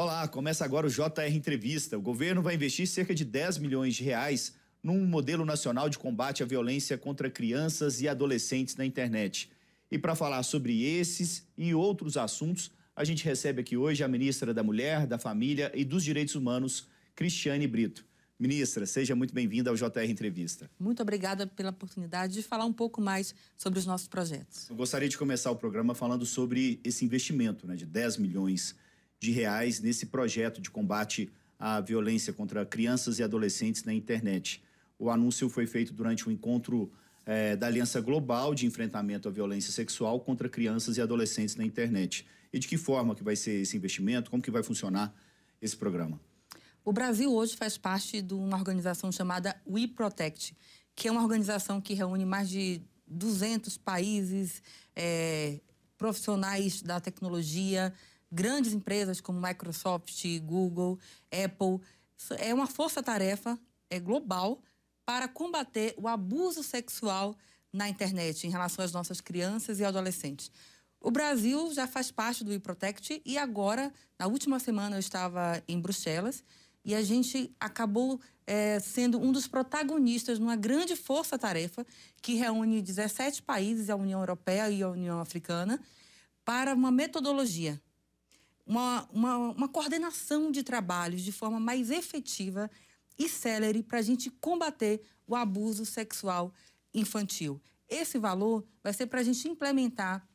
Olá, 0.00 0.28
começa 0.28 0.64
agora 0.64 0.86
o 0.86 0.90
JR 0.90 1.34
Entrevista. 1.34 1.98
O 1.98 2.00
governo 2.00 2.40
vai 2.40 2.54
investir 2.54 2.86
cerca 2.86 3.12
de 3.12 3.24
10 3.24 3.58
milhões 3.58 3.96
de 3.96 4.04
reais 4.04 4.54
num 4.80 5.04
modelo 5.04 5.44
nacional 5.44 5.88
de 5.88 5.98
combate 5.98 6.40
à 6.40 6.46
violência 6.46 6.96
contra 6.96 7.28
crianças 7.28 8.00
e 8.00 8.06
adolescentes 8.06 8.76
na 8.76 8.86
internet. 8.86 9.50
E 9.90 9.98
para 9.98 10.14
falar 10.14 10.44
sobre 10.44 10.84
esses 10.84 11.44
e 11.58 11.74
outros 11.74 12.16
assuntos, 12.16 12.70
a 12.94 13.02
gente 13.02 13.24
recebe 13.24 13.60
aqui 13.60 13.76
hoje 13.76 14.04
a 14.04 14.06
ministra 14.06 14.54
da 14.54 14.62
Mulher, 14.62 15.04
da 15.04 15.18
Família 15.18 15.72
e 15.74 15.84
dos 15.84 16.04
Direitos 16.04 16.36
Humanos, 16.36 16.86
Cristiane 17.16 17.66
Brito. 17.66 18.06
Ministra, 18.38 18.86
seja 18.86 19.16
muito 19.16 19.34
bem-vinda 19.34 19.68
ao 19.68 19.74
JR 19.74 20.08
Entrevista. 20.08 20.70
Muito 20.78 21.02
obrigada 21.02 21.44
pela 21.44 21.70
oportunidade 21.70 22.34
de 22.34 22.42
falar 22.44 22.66
um 22.66 22.72
pouco 22.72 23.00
mais 23.00 23.34
sobre 23.56 23.80
os 23.80 23.84
nossos 23.84 24.06
projetos. 24.06 24.70
Eu 24.70 24.76
gostaria 24.76 25.08
de 25.08 25.18
começar 25.18 25.50
o 25.50 25.56
programa 25.56 25.92
falando 25.92 26.24
sobre 26.24 26.80
esse 26.84 27.04
investimento 27.04 27.66
né, 27.66 27.74
de 27.74 27.84
10 27.84 28.18
milhões 28.18 28.76
de 28.76 28.87
reais 29.26 29.80
nesse 29.80 30.06
projeto 30.06 30.60
de 30.60 30.70
combate 30.70 31.30
à 31.58 31.80
violência 31.80 32.32
contra 32.32 32.64
crianças 32.64 33.18
e 33.18 33.22
adolescentes 33.22 33.84
na 33.84 33.92
internet. 33.92 34.62
O 34.98 35.10
anúncio 35.10 35.48
foi 35.48 35.66
feito 35.66 35.92
durante 35.92 36.28
um 36.28 36.32
encontro 36.32 36.90
é, 37.26 37.56
da 37.56 37.66
Aliança 37.66 38.00
Global 38.00 38.54
de 38.54 38.66
Enfrentamento 38.66 39.28
à 39.28 39.30
Violência 39.30 39.72
Sexual 39.72 40.20
contra 40.20 40.48
Crianças 40.48 40.96
e 40.96 41.00
Adolescentes 41.00 41.56
na 41.56 41.64
Internet. 41.64 42.26
E 42.52 42.58
de 42.58 42.66
que 42.66 42.78
forma 42.78 43.14
que 43.14 43.22
vai 43.22 43.36
ser 43.36 43.60
esse 43.60 43.76
investimento? 43.76 44.30
Como 44.30 44.42
que 44.42 44.50
vai 44.50 44.62
funcionar 44.62 45.14
esse 45.60 45.76
programa? 45.76 46.20
O 46.84 46.92
Brasil 46.92 47.30
hoje 47.30 47.54
faz 47.54 47.76
parte 47.76 48.22
de 48.22 48.32
uma 48.32 48.56
organização 48.56 49.12
chamada 49.12 49.54
We 49.68 49.88
Protect, 49.88 50.56
que 50.94 51.06
é 51.06 51.10
uma 51.10 51.22
organização 51.22 51.80
que 51.80 51.92
reúne 51.92 52.24
mais 52.24 52.48
de 52.48 52.80
200 53.06 53.76
países, 53.76 54.62
é, 54.96 55.60
profissionais 55.98 56.80
da 56.80 56.98
tecnologia, 56.98 57.92
grandes 58.30 58.72
empresas 58.72 59.20
como 59.20 59.40
Microsoft, 59.40 60.24
Google, 60.40 60.98
Apple. 61.32 61.80
É 62.38 62.52
uma 62.52 62.66
força-tarefa 62.66 63.58
é 63.90 63.98
global 63.98 64.60
para 65.04 65.26
combater 65.26 65.94
o 65.96 66.06
abuso 66.06 66.62
sexual 66.62 67.36
na 67.72 67.88
internet 67.88 68.46
em 68.46 68.50
relação 68.50 68.84
às 68.84 68.92
nossas 68.92 69.20
crianças 69.20 69.80
e 69.80 69.84
adolescentes. 69.84 70.50
O 71.00 71.10
Brasil 71.10 71.72
já 71.72 71.86
faz 71.86 72.10
parte 72.10 72.42
do 72.44 72.52
eProtect 72.52 73.22
e 73.24 73.38
agora, 73.38 73.92
na 74.18 74.26
última 74.26 74.58
semana, 74.58 74.96
eu 74.96 75.00
estava 75.00 75.62
em 75.68 75.80
Bruxelas 75.80 76.42
e 76.84 76.94
a 76.94 77.02
gente 77.02 77.54
acabou 77.60 78.20
é, 78.46 78.80
sendo 78.80 79.20
um 79.20 79.30
dos 79.30 79.46
protagonistas 79.46 80.38
numa 80.38 80.56
grande 80.56 80.96
força-tarefa 80.96 81.86
que 82.20 82.34
reúne 82.34 82.82
17 82.82 83.42
países, 83.42 83.90
a 83.90 83.96
União 83.96 84.20
Europeia 84.20 84.70
e 84.70 84.82
a 84.82 84.88
União 84.88 85.20
Africana, 85.20 85.80
para 86.44 86.74
uma 86.74 86.90
metodologia, 86.90 87.80
uma, 88.68 89.08
uma, 89.10 89.36
uma 89.38 89.68
coordenação 89.68 90.52
de 90.52 90.62
trabalhos 90.62 91.22
de 91.22 91.32
forma 91.32 91.58
mais 91.58 91.90
efetiva 91.90 92.70
e 93.18 93.26
célere 93.26 93.82
para 93.82 93.98
a 93.98 94.02
gente 94.02 94.30
combater 94.30 95.00
o 95.26 95.34
abuso 95.34 95.86
sexual 95.86 96.52
infantil. 96.92 97.60
Esse 97.88 98.18
valor 98.18 98.64
vai 98.84 98.92
ser 98.92 99.06
para 99.06 99.20
a 99.20 99.22
gente 99.22 99.48
implementar 99.48 100.28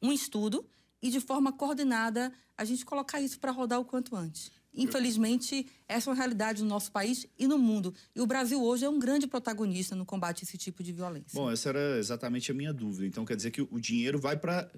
um 0.00 0.12
estudo 0.12 0.64
e, 1.02 1.10
de 1.10 1.18
forma 1.18 1.52
coordenada, 1.52 2.32
a 2.56 2.64
gente 2.64 2.84
colocar 2.84 3.20
isso 3.20 3.40
para 3.40 3.50
rodar 3.50 3.80
o 3.80 3.84
quanto 3.84 4.14
antes. 4.14 4.52
Infelizmente, 4.72 5.66
essa 5.88 6.08
é 6.08 6.12
uma 6.12 6.16
realidade 6.16 6.62
no 6.62 6.68
nosso 6.68 6.90
país 6.90 7.26
e 7.38 7.46
no 7.46 7.58
mundo. 7.58 7.94
E 8.14 8.20
o 8.20 8.26
Brasil 8.26 8.62
hoje 8.62 8.84
é 8.84 8.88
um 8.88 8.98
grande 8.98 9.26
protagonista 9.26 9.94
no 9.94 10.06
combate 10.06 10.42
a 10.42 10.44
esse 10.44 10.56
tipo 10.56 10.82
de 10.82 10.92
violência. 10.92 11.30
Bom, 11.32 11.50
essa 11.50 11.68
era 11.68 11.98
exatamente 11.98 12.50
a 12.50 12.54
minha 12.54 12.72
dúvida. 12.72 13.06
Então, 13.06 13.24
quer 13.24 13.36
dizer 13.36 13.50
que 13.50 13.62
o 13.62 13.80
dinheiro 13.80 14.18
vai 14.20 14.36
para 14.36 14.70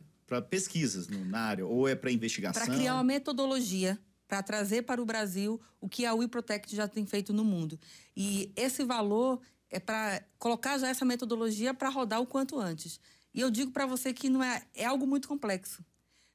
pesquisas 0.51 1.09
na 1.09 1.41
área 1.41 1.67
ou 1.67 1.89
é 1.89 1.95
para 1.95 2.11
investigação? 2.11 2.65
Para 2.65 2.75
criar 2.75 2.95
uma 2.95 3.05
metodologia 3.05 3.99
para 4.27 4.43
trazer 4.43 4.83
para 4.83 5.01
o 5.01 5.07
Brasil 5.07 5.61
o 5.81 5.89
que 5.89 6.05
a 6.05 6.15
WeProtect 6.15 6.75
já 6.75 6.89
tem 6.89 7.07
feito 7.07 7.33
no 7.33 7.45
mundo. 7.45 7.79
E 8.17 8.53
esse 8.57 8.85
valor 8.85 9.41
é 9.71 9.79
para 9.79 10.23
colocar 10.39 10.79
já 10.79 10.89
essa 10.89 11.05
metodologia 11.05 11.73
para 11.73 11.89
rodar 11.89 12.21
o 12.21 12.27
quanto 12.27 12.59
antes. 12.59 13.01
E 13.33 13.41
eu 13.41 13.51
digo 13.51 13.71
para 13.71 13.87
você 13.87 14.13
que 14.13 14.29
não 14.29 14.43
é, 14.43 14.63
é 14.75 14.85
algo 14.85 15.07
muito 15.07 15.29
complexo, 15.29 15.85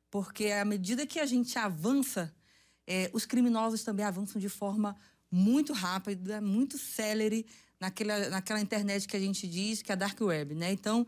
porque 0.09 0.47
à 0.47 0.63
medida 0.63 1.05
que 1.05 1.19
a 1.19 1.25
gente 1.25 1.57
avança, 1.57 2.33
é, 2.87 3.09
os 3.13 3.25
criminosos 3.25 3.83
também 3.83 4.05
avançam 4.05 4.39
de 4.39 4.49
forma 4.49 4.95
muito 5.29 5.73
rápida, 5.73 6.41
muito 6.41 6.77
célere 6.77 7.45
naquela, 7.79 8.29
naquela 8.29 8.59
internet 8.59 9.07
que 9.07 9.17
a 9.17 9.19
gente 9.19 9.47
diz 9.47 9.81
que 9.81 9.91
é 9.91 9.93
a 9.93 9.97
dark 9.97 10.19
web, 10.21 10.53
né? 10.53 10.71
Então, 10.71 11.07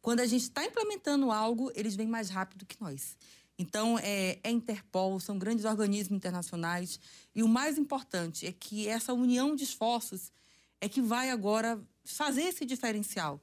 quando 0.00 0.20
a 0.20 0.26
gente 0.26 0.42
está 0.42 0.64
implementando 0.64 1.30
algo, 1.30 1.70
eles 1.74 1.94
vêm 1.94 2.08
mais 2.08 2.30
rápido 2.30 2.66
que 2.66 2.80
nós. 2.80 3.16
Então, 3.58 3.98
é, 3.98 4.38
é 4.42 4.50
Interpol, 4.50 5.20
são 5.20 5.38
grandes 5.38 5.64
organismos 5.64 6.16
internacionais. 6.16 6.98
E 7.34 7.42
o 7.42 7.48
mais 7.48 7.76
importante 7.76 8.46
é 8.46 8.52
que 8.52 8.88
essa 8.88 9.12
união 9.12 9.54
de 9.54 9.64
esforços 9.64 10.32
é 10.80 10.88
que 10.88 11.02
vai 11.02 11.30
agora 11.30 11.78
fazer 12.04 12.42
esse 12.42 12.64
diferencial. 12.64 13.38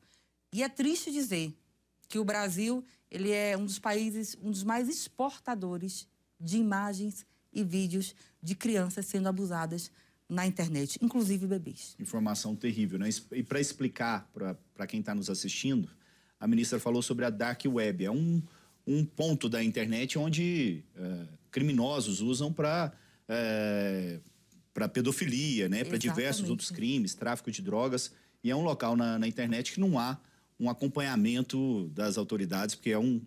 E 0.51 0.63
é 0.63 0.69
triste 0.69 1.11
dizer 1.11 1.55
que 2.09 2.17
o 2.17 2.25
Brasil 2.25 2.83
ele 3.11 3.31
é 3.31 3.55
um 3.55 3.65
dos 3.65 3.79
países, 3.79 4.35
um 4.41 4.49
dos 4.49 4.63
mais 4.63 4.89
exportadores 4.89 6.07
de 6.39 6.57
imagens 6.57 7.25
e 7.53 7.63
vídeos 7.63 8.15
de 8.41 8.55
crianças 8.55 9.05
sendo 9.05 9.29
abusadas 9.29 9.91
na 10.29 10.45
internet, 10.45 10.99
inclusive 11.01 11.47
bebês. 11.47 11.95
Informação 11.99 12.55
terrível, 12.55 12.99
né? 12.99 13.07
E 13.31 13.43
para 13.43 13.61
explicar 13.61 14.29
para 14.73 14.87
quem 14.87 14.99
está 14.99 15.15
nos 15.15 15.29
assistindo, 15.29 15.89
a 16.39 16.47
ministra 16.47 16.79
falou 16.79 17.01
sobre 17.01 17.25
a 17.25 17.29
Dark 17.29 17.61
Web. 17.65 18.05
É 18.05 18.11
um 18.11 18.41
um 18.87 19.03
ponto 19.03 19.49
da 19.49 19.61
internet 19.61 20.17
onde 20.17 20.81
é, 20.95 21.25
criminosos 21.51 22.21
usam 22.21 22.53
para 22.53 22.93
é, 23.27 24.19
para 24.73 24.87
pedofilia, 24.87 25.67
né, 25.67 25.83
para 25.83 25.97
diversos 25.97 26.49
outros 26.51 26.69
crimes, 26.69 27.15
tráfico 27.15 27.51
de 27.51 27.63
drogas, 27.63 28.11
e 28.43 28.51
é 28.51 28.55
um 28.55 28.61
local 28.61 28.95
na, 28.95 29.17
na, 29.17 29.27
internet 29.27 29.73
que 29.73 29.79
não 29.79 29.97
há 29.97 30.19
um 30.59 30.69
acompanhamento 30.69 31.89
das 31.95 32.15
autoridades, 32.15 32.75
porque 32.75 32.91
é 32.91 32.99
um, 32.99 33.19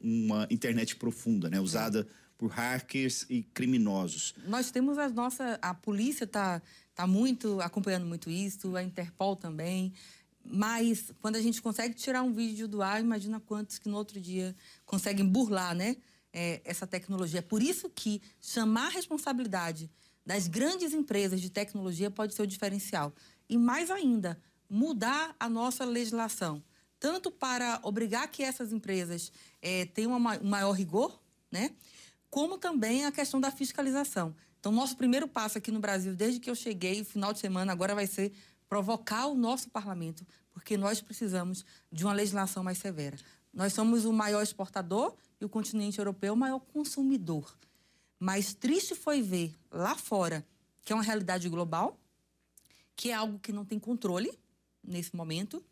uma 0.00 0.46
internet 0.48 0.94
profunda, 0.94 1.50
né, 1.50 1.58
usada 1.58 2.00
é. 2.00 2.06
por 2.38 2.52
hackers 2.52 3.26
e 3.28 3.42
criminosos. 3.42 4.32
Nós 4.46 4.70
temos 4.70 4.96
a 4.96 5.08
nossa, 5.08 5.58
a 5.60 5.74
polícia 5.74 6.22
está 6.22 6.62
tá 6.94 7.04
muito 7.04 7.60
acompanhando 7.60 8.06
muito 8.06 8.30
isso, 8.30 8.76
a 8.76 8.82
Interpol 8.82 9.34
também. 9.34 9.92
Mas 10.44 11.12
quando 11.20 11.36
a 11.36 11.40
gente 11.40 11.62
consegue 11.62 11.94
tirar 11.94 12.22
um 12.22 12.32
vídeo 12.32 12.66
do 12.66 12.82
ar, 12.82 13.00
imagina 13.00 13.40
quantos 13.40 13.78
que 13.78 13.88
no 13.88 13.96
outro 13.96 14.20
dia 14.20 14.54
conseguem 14.84 15.26
burlar, 15.26 15.74
né? 15.74 15.96
É, 16.32 16.60
essa 16.64 16.86
tecnologia. 16.86 17.40
É 17.40 17.42
por 17.42 17.62
isso 17.62 17.90
que 17.90 18.22
chamar 18.40 18.86
a 18.86 18.90
responsabilidade 18.90 19.90
das 20.24 20.48
grandes 20.48 20.94
empresas 20.94 21.40
de 21.40 21.50
tecnologia 21.50 22.10
pode 22.10 22.34
ser 22.34 22.42
o 22.42 22.46
diferencial. 22.46 23.12
E 23.48 23.58
mais 23.58 23.90
ainda, 23.90 24.40
mudar 24.68 25.36
a 25.38 25.48
nossa 25.48 25.84
legislação, 25.84 26.62
tanto 26.98 27.30
para 27.30 27.80
obrigar 27.82 28.28
que 28.28 28.42
essas 28.42 28.72
empresas 28.72 29.30
é, 29.60 29.84
tenham 29.84 30.12
um 30.14 30.48
maior 30.48 30.72
rigor, 30.72 31.20
né? 31.50 31.70
Como 32.30 32.56
também 32.56 33.04
a 33.04 33.12
questão 33.12 33.38
da 33.38 33.50
fiscalização. 33.50 34.34
Então, 34.58 34.72
nosso 34.72 34.96
primeiro 34.96 35.28
passo 35.28 35.58
aqui 35.58 35.70
no 35.70 35.80
Brasil, 35.80 36.14
desde 36.14 36.40
que 36.40 36.48
eu 36.48 36.54
cheguei, 36.54 37.04
final 37.04 37.32
de 37.32 37.40
semana, 37.40 37.72
agora 37.72 37.94
vai 37.94 38.06
ser 38.06 38.32
provocar 38.72 39.26
o 39.26 39.34
nosso 39.34 39.68
parlamento, 39.68 40.26
porque 40.50 40.78
nós 40.78 40.98
precisamos 40.98 41.62
de 41.92 42.04
uma 42.04 42.14
legislação 42.14 42.64
mais 42.64 42.78
severa. 42.78 43.18
Nós 43.52 43.74
somos 43.74 44.06
o 44.06 44.12
maior 44.14 44.42
exportador 44.42 45.14
e 45.38 45.44
o 45.44 45.48
continente 45.48 45.98
europeu 45.98 46.32
o 46.32 46.36
maior 46.38 46.58
consumidor. 46.58 47.54
Mas 48.18 48.54
triste 48.54 48.94
foi 48.94 49.20
ver 49.20 49.54
lá 49.70 49.94
fora, 49.94 50.42
que 50.82 50.90
é 50.90 50.96
uma 50.96 51.02
realidade 51.02 51.50
global, 51.50 52.00
que 52.96 53.10
é 53.10 53.12
algo 53.12 53.38
que 53.40 53.52
não 53.52 53.62
tem 53.62 53.78
controle 53.78 54.32
nesse 54.82 55.14
momento, 55.14 55.62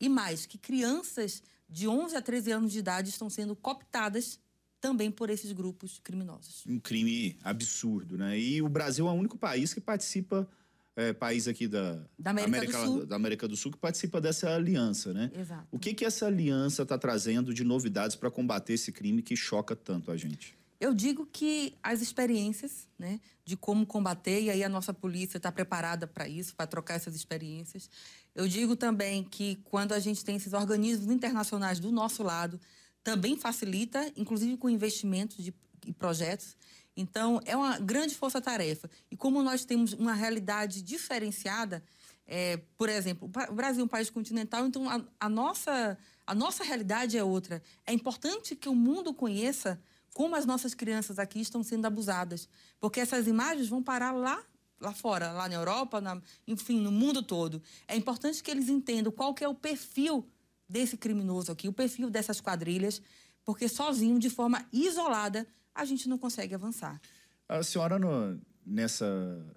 e 0.00 0.08
mais, 0.08 0.46
que 0.46 0.56
crianças 0.56 1.42
de 1.68 1.88
11 1.88 2.14
a 2.14 2.22
13 2.22 2.52
anos 2.52 2.70
de 2.70 2.78
idade 2.78 3.08
estão 3.08 3.28
sendo 3.28 3.56
cooptadas 3.56 4.38
também 4.80 5.10
por 5.10 5.30
esses 5.30 5.50
grupos 5.50 5.98
criminosos. 5.98 6.62
Um 6.64 6.78
crime 6.78 7.36
absurdo, 7.42 8.16
né? 8.16 8.38
E 8.38 8.62
o 8.62 8.68
Brasil 8.68 9.08
é 9.08 9.10
o 9.10 9.14
único 9.14 9.36
país 9.36 9.74
que 9.74 9.80
participa 9.80 10.48
é, 10.96 11.12
país 11.12 11.46
aqui 11.46 11.68
da, 11.68 12.02
da 12.18 12.30
América, 12.30 12.56
América, 12.56 12.78
do 12.78 12.86
Sul. 12.86 13.06
da 13.06 13.16
América 13.16 13.48
do 13.48 13.56
Sul 13.56 13.72
que 13.72 13.78
participa 13.78 14.20
dessa 14.20 14.54
aliança, 14.54 15.12
né? 15.12 15.30
Exato. 15.38 15.68
O 15.70 15.78
que, 15.78 15.92
que 15.92 16.04
essa 16.04 16.26
aliança 16.26 16.82
está 16.82 16.96
trazendo 16.96 17.52
de 17.52 17.62
novidades 17.62 18.16
para 18.16 18.30
combater 18.30 18.72
esse 18.72 18.90
crime 18.90 19.22
que 19.22 19.36
choca 19.36 19.76
tanto 19.76 20.10
a 20.10 20.16
gente? 20.16 20.56
Eu 20.80 20.92
digo 20.92 21.26
que 21.26 21.74
as 21.82 22.02
experiências, 22.02 22.88
né, 22.98 23.20
de 23.44 23.56
como 23.56 23.86
combater, 23.86 24.42
e 24.42 24.50
aí 24.50 24.64
a 24.64 24.68
nossa 24.68 24.92
polícia 24.92 25.36
está 25.36 25.50
preparada 25.52 26.06
para 26.06 26.28
isso, 26.28 26.54
para 26.54 26.66
trocar 26.66 26.94
essas 26.94 27.14
experiências. 27.14 27.88
Eu 28.34 28.46
digo 28.46 28.76
também 28.76 29.22
que 29.24 29.56
quando 29.64 29.92
a 29.92 29.98
gente 29.98 30.24
tem 30.24 30.36
esses 30.36 30.52
organismos 30.52 31.10
internacionais 31.10 31.78
do 31.78 31.90
nosso 31.90 32.22
lado, 32.22 32.60
também 33.02 33.36
facilita, 33.36 34.12
inclusive 34.16 34.56
com 34.56 34.68
investimentos 34.68 35.42
de, 35.42 35.54
e 35.86 35.92
projetos. 35.92 36.56
Então, 36.96 37.40
é 37.44 37.56
uma 37.56 37.78
grande 37.78 38.14
força-tarefa. 38.14 38.88
E 39.10 39.16
como 39.16 39.42
nós 39.42 39.64
temos 39.64 39.92
uma 39.92 40.14
realidade 40.14 40.82
diferenciada, 40.82 41.82
é, 42.26 42.56
por 42.76 42.88
exemplo, 42.88 43.30
o 43.48 43.54
Brasil 43.54 43.82
é 43.82 43.84
um 43.84 43.88
país 43.88 44.10
continental, 44.10 44.66
então 44.66 44.88
a, 44.88 45.00
a, 45.20 45.28
nossa, 45.28 45.98
a 46.26 46.34
nossa 46.34 46.64
realidade 46.64 47.16
é 47.16 47.22
outra. 47.22 47.62
É 47.86 47.92
importante 47.92 48.56
que 48.56 48.68
o 48.68 48.74
mundo 48.74 49.12
conheça 49.12 49.80
como 50.14 50.34
as 50.34 50.46
nossas 50.46 50.72
crianças 50.74 51.18
aqui 51.18 51.40
estão 51.40 51.62
sendo 51.62 51.84
abusadas. 51.84 52.48
Porque 52.80 53.00
essas 53.00 53.26
imagens 53.26 53.68
vão 53.68 53.82
parar 53.82 54.12
lá 54.12 54.42
lá 54.80 54.92
fora, 54.92 55.32
lá 55.32 55.48
na 55.48 55.54
Europa, 55.54 56.00
na, 56.00 56.20
enfim, 56.46 56.80
no 56.80 56.92
mundo 56.92 57.22
todo. 57.22 57.62
É 57.88 57.96
importante 57.96 58.42
que 58.42 58.50
eles 58.50 58.68
entendam 58.68 59.12
qual 59.12 59.32
que 59.34 59.42
é 59.42 59.48
o 59.48 59.54
perfil 59.54 60.28
desse 60.68 60.96
criminoso 60.96 61.52
aqui, 61.52 61.68
o 61.68 61.72
perfil 61.72 62.10
dessas 62.10 62.40
quadrilhas, 62.40 63.00
porque 63.44 63.68
sozinho, 63.68 64.18
de 64.18 64.28
forma 64.28 64.66
isolada, 64.72 65.46
a 65.76 65.84
gente 65.84 66.08
não 66.08 66.18
consegue 66.18 66.54
avançar. 66.54 67.00
A 67.48 67.62
senhora, 67.62 67.98
no, 67.98 68.40
nessa, 68.64 69.06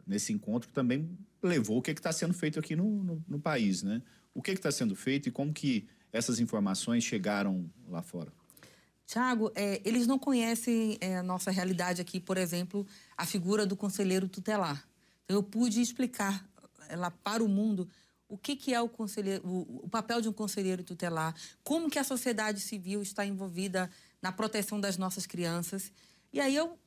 nesse 0.05 0.31
encontro, 0.33 0.71
também 0.71 1.17
levou 1.41 1.77
o 1.77 1.81
que 1.81 1.91
está 1.91 2.11
sendo 2.11 2.33
feito 2.33 2.59
aqui 2.59 2.75
no, 2.75 3.03
no, 3.03 3.25
no, 3.27 3.39
país, 3.39 3.81
né? 3.81 4.01
O 4.33 4.41
que 4.41 4.51
está 4.51 4.71
sendo 4.71 4.95
feito 4.95 5.29
e 5.29 5.31
como 5.31 5.53
que 5.53 5.87
essas 6.11 6.39
informações 6.39 7.03
chegaram 7.03 7.69
lá 7.87 8.01
fora? 8.01 8.31
Tiago, 9.07 9.51
é, 9.55 9.81
eles 9.83 10.05
não 10.05 10.19
conhecem 10.19 10.97
é, 11.01 11.17
a 11.17 11.23
nossa 11.23 11.49
realidade 11.49 11.99
aqui, 12.01 12.19
por 12.19 12.37
exemplo, 12.37 12.85
a 13.17 13.25
figura 13.25 13.65
do 13.65 13.75
conselheiro 13.75 14.27
tutelar. 14.27 14.87
Então, 15.23 15.37
eu 15.37 15.41
pude 15.41 15.81
explicar 15.81 16.47
é, 16.87 16.95
lá 16.95 17.09
para 17.09 17.43
o 17.43 17.47
mundo 17.47 17.89
o 18.27 18.37
que, 18.37 18.55
que 18.55 18.71
é 18.71 18.79
o, 18.79 18.87
conselheiro, 18.87 19.43
o, 19.43 19.81
o, 19.85 19.89
papel 19.89 20.21
de 20.21 20.29
um 20.29 20.33
conselheiro 20.33 20.83
tutelar, 20.83 21.33
como 21.63 21.89
que 21.89 21.97
a 21.97 22.03
sociedade 22.03 22.59
civil 22.59 23.01
está 23.01 23.25
envolvida 23.25 23.89
na 24.21 24.31
proteção 24.31 24.79
das 24.79 24.97
nossas 24.97 25.25
crianças. 25.25 25.91
E 26.31 26.39
aí 26.39 26.55
eu 26.55 26.77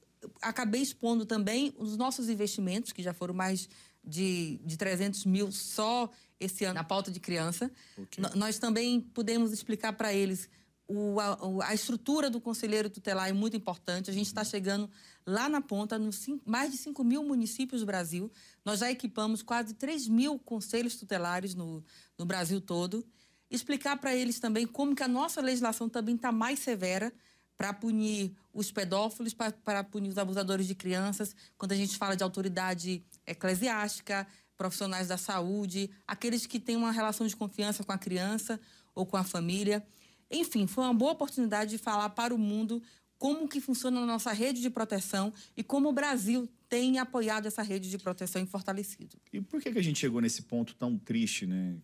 acabei 0.40 0.82
expondo 0.82 1.26
também 1.26 1.74
os 1.78 1.96
nossos 1.96 2.28
investimentos, 2.28 2.92
que 2.92 3.02
já 3.02 3.12
foram 3.12 3.34
mais 3.34 3.68
de, 4.04 4.60
de 4.64 4.76
300 4.76 5.24
mil 5.24 5.50
só 5.50 6.10
esse 6.38 6.64
ano 6.64 6.74
na 6.74 6.84
pauta 6.84 7.10
de 7.10 7.20
criança. 7.20 7.70
Okay. 7.96 8.24
Nós 8.34 8.58
também 8.58 9.00
pudemos 9.00 9.52
explicar 9.52 9.92
para 9.92 10.12
eles 10.12 10.48
o, 10.86 11.18
a, 11.20 11.68
a, 11.68 11.74
estrutura 11.74 12.28
do 12.28 12.40
conselheiro 12.40 12.90
tutelar 12.90 13.28
é 13.28 13.32
muito 13.32 13.56
importante. 13.56 14.10
A 14.10 14.12
gente 14.12 14.26
está 14.26 14.44
chegando 14.44 14.90
lá 15.26 15.48
na 15.48 15.60
ponta, 15.60 15.98
nos 15.98 16.26
mais 16.44 16.70
de 16.70 16.76
5 16.76 17.02
mil 17.02 17.24
municípios 17.24 17.80
do 17.80 17.86
Brasil. 17.86 18.30
Nós 18.64 18.80
já 18.80 18.90
equipamos 18.90 19.42
quase 19.42 19.74
3 19.74 20.08
mil 20.08 20.38
conselhos 20.38 20.96
tutelares 20.96 21.54
no, 21.54 21.84
no 22.18 22.26
Brasil 22.26 22.60
todo. 22.60 23.06
Explicar 23.52 23.98
para 23.98 24.16
eles 24.16 24.40
também 24.40 24.66
como 24.66 24.96
que 24.96 25.02
a 25.02 25.08
nossa 25.08 25.42
legislação 25.42 25.86
também 25.86 26.14
está 26.14 26.32
mais 26.32 26.58
severa 26.58 27.12
para 27.54 27.70
punir 27.70 28.32
os 28.52 28.72
pedófilos, 28.72 29.34
para 29.34 29.84
punir 29.84 30.08
os 30.08 30.16
abusadores 30.16 30.66
de 30.66 30.74
crianças, 30.74 31.36
quando 31.58 31.72
a 31.72 31.76
gente 31.76 31.98
fala 31.98 32.16
de 32.16 32.24
autoridade 32.24 33.04
eclesiástica, 33.26 34.26
profissionais 34.56 35.08
da 35.08 35.18
saúde, 35.18 35.90
aqueles 36.06 36.46
que 36.46 36.58
têm 36.58 36.76
uma 36.76 36.90
relação 36.90 37.26
de 37.26 37.36
confiança 37.36 37.84
com 37.84 37.92
a 37.92 37.98
criança 37.98 38.58
ou 38.94 39.04
com 39.04 39.18
a 39.18 39.22
família. 39.22 39.86
Enfim, 40.30 40.66
foi 40.66 40.84
uma 40.84 40.94
boa 40.94 41.12
oportunidade 41.12 41.72
de 41.72 41.78
falar 41.78 42.08
para 42.08 42.34
o 42.34 42.38
mundo 42.38 42.82
como 43.18 43.46
que 43.46 43.60
funciona 43.60 44.00
a 44.00 44.06
nossa 44.06 44.32
rede 44.32 44.62
de 44.62 44.70
proteção 44.70 45.30
e 45.54 45.62
como 45.62 45.90
o 45.90 45.92
Brasil 45.92 46.48
tem 46.70 46.98
apoiado 46.98 47.46
essa 47.46 47.62
rede 47.62 47.90
de 47.90 47.98
proteção 47.98 48.42
e 48.42 48.46
fortalecido. 48.46 49.18
E 49.30 49.42
por 49.42 49.60
que, 49.60 49.70
que 49.70 49.78
a 49.78 49.82
gente 49.82 49.98
chegou 49.98 50.22
nesse 50.22 50.42
ponto 50.42 50.74
tão 50.74 50.96
triste, 50.96 51.46
né? 51.46 51.76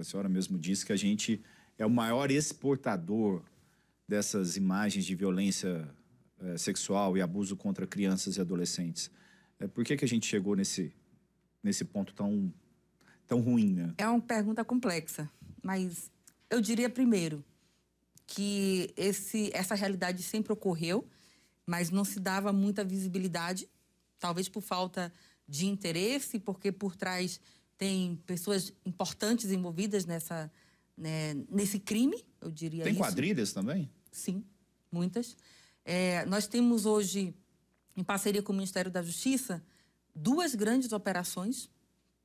A 0.00 0.04
senhora 0.04 0.28
mesmo 0.28 0.58
disse 0.58 0.84
que 0.84 0.92
a 0.92 0.96
gente 0.96 1.42
é 1.78 1.84
o 1.84 1.90
maior 1.90 2.30
exportador 2.30 3.42
dessas 4.08 4.56
imagens 4.56 5.04
de 5.04 5.14
violência 5.14 5.88
é, 6.40 6.56
sexual 6.56 7.16
e 7.16 7.22
abuso 7.22 7.56
contra 7.56 7.86
crianças 7.86 8.36
e 8.36 8.40
adolescentes. 8.40 9.10
É, 9.58 9.66
por 9.66 9.84
que, 9.84 9.96
que 9.96 10.04
a 10.04 10.08
gente 10.08 10.26
chegou 10.26 10.56
nesse, 10.56 10.92
nesse 11.62 11.84
ponto 11.84 12.14
tão, 12.14 12.52
tão 13.26 13.40
ruim, 13.40 13.74
né? 13.74 13.94
É 13.98 14.08
uma 14.08 14.20
pergunta 14.20 14.64
complexa, 14.64 15.30
mas 15.62 16.10
eu 16.48 16.60
diria 16.60 16.88
primeiro 16.88 17.44
que 18.26 18.92
esse, 18.96 19.50
essa 19.52 19.74
realidade 19.74 20.22
sempre 20.22 20.52
ocorreu, 20.52 21.06
mas 21.66 21.90
não 21.90 22.04
se 22.04 22.18
dava 22.18 22.52
muita 22.52 22.82
visibilidade, 22.82 23.68
talvez 24.18 24.48
por 24.48 24.62
falta 24.62 25.12
de 25.46 25.66
interesse, 25.66 26.38
porque 26.38 26.72
por 26.72 26.96
trás 26.96 27.40
tem 27.80 28.16
pessoas 28.26 28.74
importantes 28.84 29.50
envolvidas 29.50 30.04
nessa, 30.04 30.52
né, 30.94 31.32
nesse 31.48 31.78
crime, 31.80 32.22
eu 32.38 32.50
diria 32.50 32.84
Tem 32.84 32.92
isso. 32.92 33.00
quadrilhas 33.00 33.54
também? 33.54 33.90
Sim, 34.12 34.44
muitas. 34.92 35.34
É, 35.82 36.26
nós 36.26 36.46
temos 36.46 36.84
hoje, 36.84 37.34
em 37.96 38.04
parceria 38.04 38.42
com 38.42 38.52
o 38.52 38.54
Ministério 38.54 38.90
da 38.90 39.02
Justiça, 39.02 39.64
duas 40.14 40.54
grandes 40.54 40.92
operações 40.92 41.70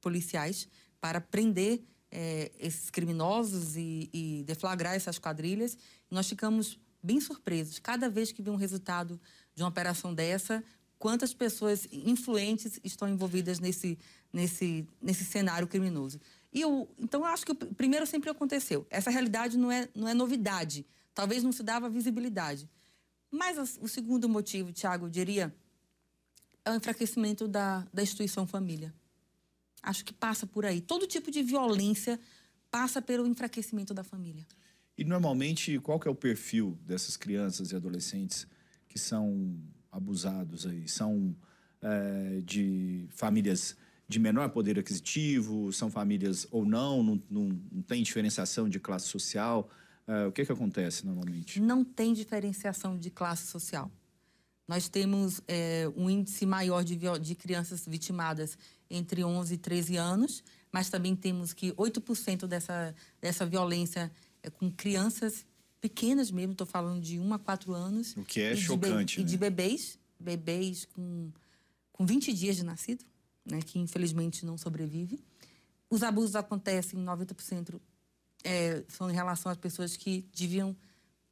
policiais 0.02 0.68
para 1.00 1.22
prender 1.22 1.86
é, 2.12 2.52
esses 2.60 2.90
criminosos 2.90 3.78
e, 3.78 4.10
e, 4.12 4.44
deflagrar 4.44 4.94
essas 4.94 5.18
quadrilhas. 5.18 5.78
Nós 6.12 6.28
ficamos 6.28 6.78
bem 7.02 7.22
surpresos 7.22 7.80
cada 7.80 8.10
vez 8.10 8.34
que 8.34 8.42
vê 8.42 8.50
um 8.50 8.58
resultado 8.58 9.18
de 9.56 9.64
uma 9.64 9.70
operação 9.70 10.14
dessa, 10.14 10.62
quantas 11.06 11.36
pessoas 11.36 11.88
influentes 11.92 12.80
estão 12.84 13.08
envolvidas 13.08 13.60
nesse, 13.60 13.96
nesse, 14.34 14.88
nesse 15.00 15.24
cenário 15.24 15.68
criminoso. 15.68 16.20
E 16.52 16.62
eu, 16.62 16.90
então, 16.98 17.22
eu 17.22 17.28
acho 17.28 17.46
que 17.46 17.52
o 17.52 17.56
primeiro 17.56 18.08
sempre 18.08 18.28
aconteceu. 18.28 18.88
Essa 18.90 19.12
realidade 19.12 19.56
não 19.56 19.72
é, 19.72 19.88
não 19.94 20.08
é 20.08 20.16
novidade. 20.16 20.84
Talvez 21.14 21.44
não 21.44 21.52
se 21.52 21.62
dava 21.62 21.88
visibilidade. 21.92 22.68
Mas 23.30 23.78
o 23.80 23.88
segundo 23.88 24.28
motivo, 24.28 24.74
Tiago, 24.74 25.06
eu 25.06 25.10
diria, 25.12 25.56
é 26.66 26.72
o 26.72 26.76
enfraquecimento 26.76 27.48
da, 27.48 27.86
da 27.94 28.02
instituição 28.02 28.48
família. 28.48 28.92
Acho 29.84 30.04
que 30.04 30.12
passa 30.12 30.48
por 30.48 30.66
aí. 30.66 30.82
Todo 30.82 31.06
tipo 31.06 31.30
de 31.30 31.44
violência 31.44 32.20
passa 32.72 33.00
pelo 33.00 33.28
enfraquecimento 33.28 33.94
da 33.94 34.04
família. 34.04 34.44
E 34.98 35.04
normalmente, 35.04 35.78
qual 35.82 36.00
que 36.00 36.08
é 36.08 36.12
o 36.12 36.16
perfil 36.16 36.80
dessas 36.82 37.16
crianças 37.16 37.72
e 37.72 37.76
adolescentes 37.76 38.48
que 38.88 38.98
são 38.98 39.56
abusados 39.96 40.66
aí? 40.66 40.88
São 40.88 41.36
é, 41.82 42.42
de 42.44 43.08
famílias 43.10 43.76
de 44.08 44.20
menor 44.20 44.50
poder 44.50 44.78
aquisitivo? 44.78 45.72
São 45.72 45.90
famílias 45.90 46.48
ou 46.52 46.66
não? 46.66 47.02
Não, 47.02 47.24
não, 47.30 47.60
não 47.72 47.82
tem 47.82 48.04
diferenciação 48.04 48.70
de 48.70 48.80
classe 48.80 49.08
social? 49.08 49.70
Uh, 50.08 50.28
o 50.28 50.32
que, 50.32 50.46
que 50.46 50.52
acontece 50.52 51.06
normalmente? 51.06 51.60
Não 51.60 51.84
tem 51.84 52.14
diferenciação 52.14 52.96
de 52.98 53.10
classe 53.10 53.48
social. 53.48 53.92
Nós 54.68 54.88
temos 54.88 55.42
é, 55.48 55.92
um 55.96 56.10
índice 56.10 56.46
maior 56.46 56.84
de, 56.84 56.98
de 57.22 57.36
crianças 57.36 57.86
vitimadas 57.88 58.58
entre 58.90 59.24
11 59.24 59.54
e 59.54 59.58
13 59.58 59.96
anos, 59.98 60.44
mas 60.72 60.90
também 60.90 61.16
temos 61.16 61.54
que 61.54 61.72
8% 61.74 62.48
dessa, 62.48 62.94
dessa 63.22 63.46
violência 63.46 64.12
é 64.44 64.50
com 64.50 64.72
crianças 64.72 65.46
pequenas 65.86 66.32
mesmo, 66.32 66.54
estou 66.54 66.66
falando 66.66 67.00
de 67.00 67.20
1 67.20 67.34
a 67.36 67.38
4 67.38 67.72
anos. 67.74 68.18
O 68.18 68.24
que 68.24 68.42
é 68.42 68.56
chocante, 68.56 69.20
né? 69.20 69.24
E 69.24 69.30
de 69.30 69.38
bebês, 69.38 70.00
bebês 70.20 70.86
com, 70.86 71.32
com 71.92 72.08
20 72.08 72.34
dias 72.34 72.56
de 72.56 72.64
nascido, 72.64 73.06
né, 73.46 73.60
que 73.62 73.78
infelizmente 73.78 74.44
não 74.44 74.58
sobrevive. 74.58 75.24
Os 75.88 76.02
abusos 76.02 76.36
acontecem 76.36 77.00
90% 77.00 77.80
é, 78.44 78.84
são 78.88 79.12
em 79.12 79.14
relação 79.14 79.52
às 79.52 79.58
pessoas 79.60 79.96
que 79.96 80.26
deviam 80.36 80.76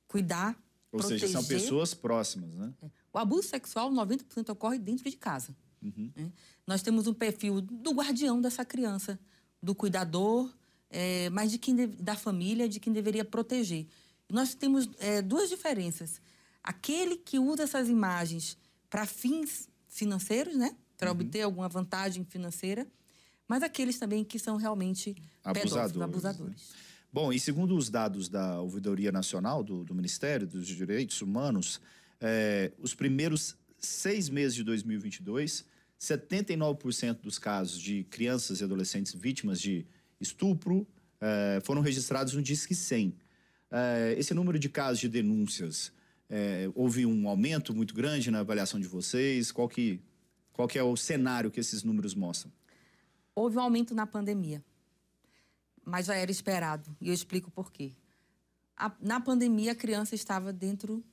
cuidar, 0.07 0.55
Ou 0.91 0.99
proteger. 0.99 1.27
seja, 1.27 1.33
são 1.33 1.43
pessoas 1.43 1.95
próximas, 1.95 2.53
né? 2.53 2.71
É. 2.83 2.87
O 3.11 3.17
abuso 3.17 3.47
sexual, 3.47 3.91
90% 3.91 4.49
ocorre 4.49 4.77
dentro 4.77 5.09
de 5.09 5.17
casa. 5.17 5.55
Uhum. 5.81 6.11
Né? 6.15 6.31
Nós 6.67 6.83
temos 6.83 7.07
um 7.07 7.13
perfil 7.13 7.59
do 7.59 7.91
guardião 7.91 8.39
dessa 8.39 8.63
criança, 8.63 9.19
do 9.61 9.73
cuidador, 9.73 10.51
é, 10.89 11.29
mas 11.31 11.49
de 11.51 11.57
quem 11.57 11.75
da 11.87 12.15
família, 12.15 12.69
de 12.69 12.79
quem 12.79 12.93
deveria 12.93 13.25
proteger. 13.25 13.87
Nós 14.33 14.55
temos 14.55 14.89
é, 14.99 15.21
duas 15.21 15.49
diferenças. 15.49 16.19
Aquele 16.63 17.17
que 17.17 17.37
usa 17.37 17.63
essas 17.63 17.87
imagens 17.87 18.57
para 18.89 19.05
fins 19.05 19.69
financeiros, 19.87 20.55
né? 20.55 20.75
Para 20.97 21.11
uhum. 21.11 21.19
obter 21.19 21.41
alguma 21.41 21.69
vantagem 21.69 22.25
financeira, 22.25 22.87
mas 23.47 23.61
aqueles 23.61 23.99
também 23.99 24.23
que 24.23 24.39
são 24.39 24.57
realmente 24.57 25.15
abusadores. 25.43 26.01
abusadores. 26.01 26.69
Né? 26.69 26.75
Bom, 27.11 27.31
e 27.31 27.39
segundo 27.39 27.77
os 27.77 27.89
dados 27.89 28.27
da 28.27 28.59
Ouvidoria 28.59 29.11
Nacional 29.11 29.63
do, 29.63 29.83
do 29.83 29.93
Ministério 29.93 30.47
dos 30.47 30.65
Direitos 30.65 31.21
Humanos, 31.21 31.79
é, 32.19 32.71
os 32.79 32.95
primeiros 32.95 33.55
seis 33.77 34.29
meses 34.29 34.55
de 34.55 34.63
2022, 34.63 35.63
79% 35.99 37.21
dos 37.21 37.37
casos 37.37 37.79
de 37.79 38.03
crianças 38.05 38.61
e 38.61 38.63
adolescentes 38.63 39.13
vítimas 39.13 39.61
de 39.61 39.85
estupro 40.19 40.87
é, 41.21 41.61
foram 41.63 41.81
registrados 41.81 42.33
no 42.33 42.41
Disque 42.41 42.73
100. 42.73 43.15
É, 43.73 44.15
esse 44.17 44.33
número 44.33 44.57
de 44.59 44.69
casos 44.69 44.99
de 44.99 45.09
denúncias, 45.09 45.91
é, 46.29 46.69
houve 46.75 47.05
um 47.05 47.27
aumento 47.27 47.73
muito 47.73 47.93
grande 47.93 48.29
na 48.31 48.39
avaliação 48.39 48.79
de 48.79 48.87
vocês? 48.87 49.51
Qual 49.51 49.67
que, 49.67 49.99
qual 50.53 50.67
que 50.67 50.77
é 50.77 50.83
o 50.83 50.95
cenário 50.95 51.51
que 51.51 51.59
esses 51.59 51.83
números 51.83 52.13
mostram? 52.13 52.51
Houve 53.35 53.57
um 53.57 53.61
aumento 53.61 53.95
na 53.95 54.05
pandemia 54.05 54.63
mas 55.85 56.05
já 56.05 56.15
era 56.15 56.31
esperado. 56.31 56.95
E 56.99 57.09
eu 57.09 57.13
explico 57.13 57.51
por 57.51 57.71
quê. 57.71 57.93
A, 58.75 58.91
na 59.01 59.19
pandemia, 59.19 59.73
a 59.73 59.75
criança 59.75 60.15
estava 60.15 60.51
dentro... 60.53 61.03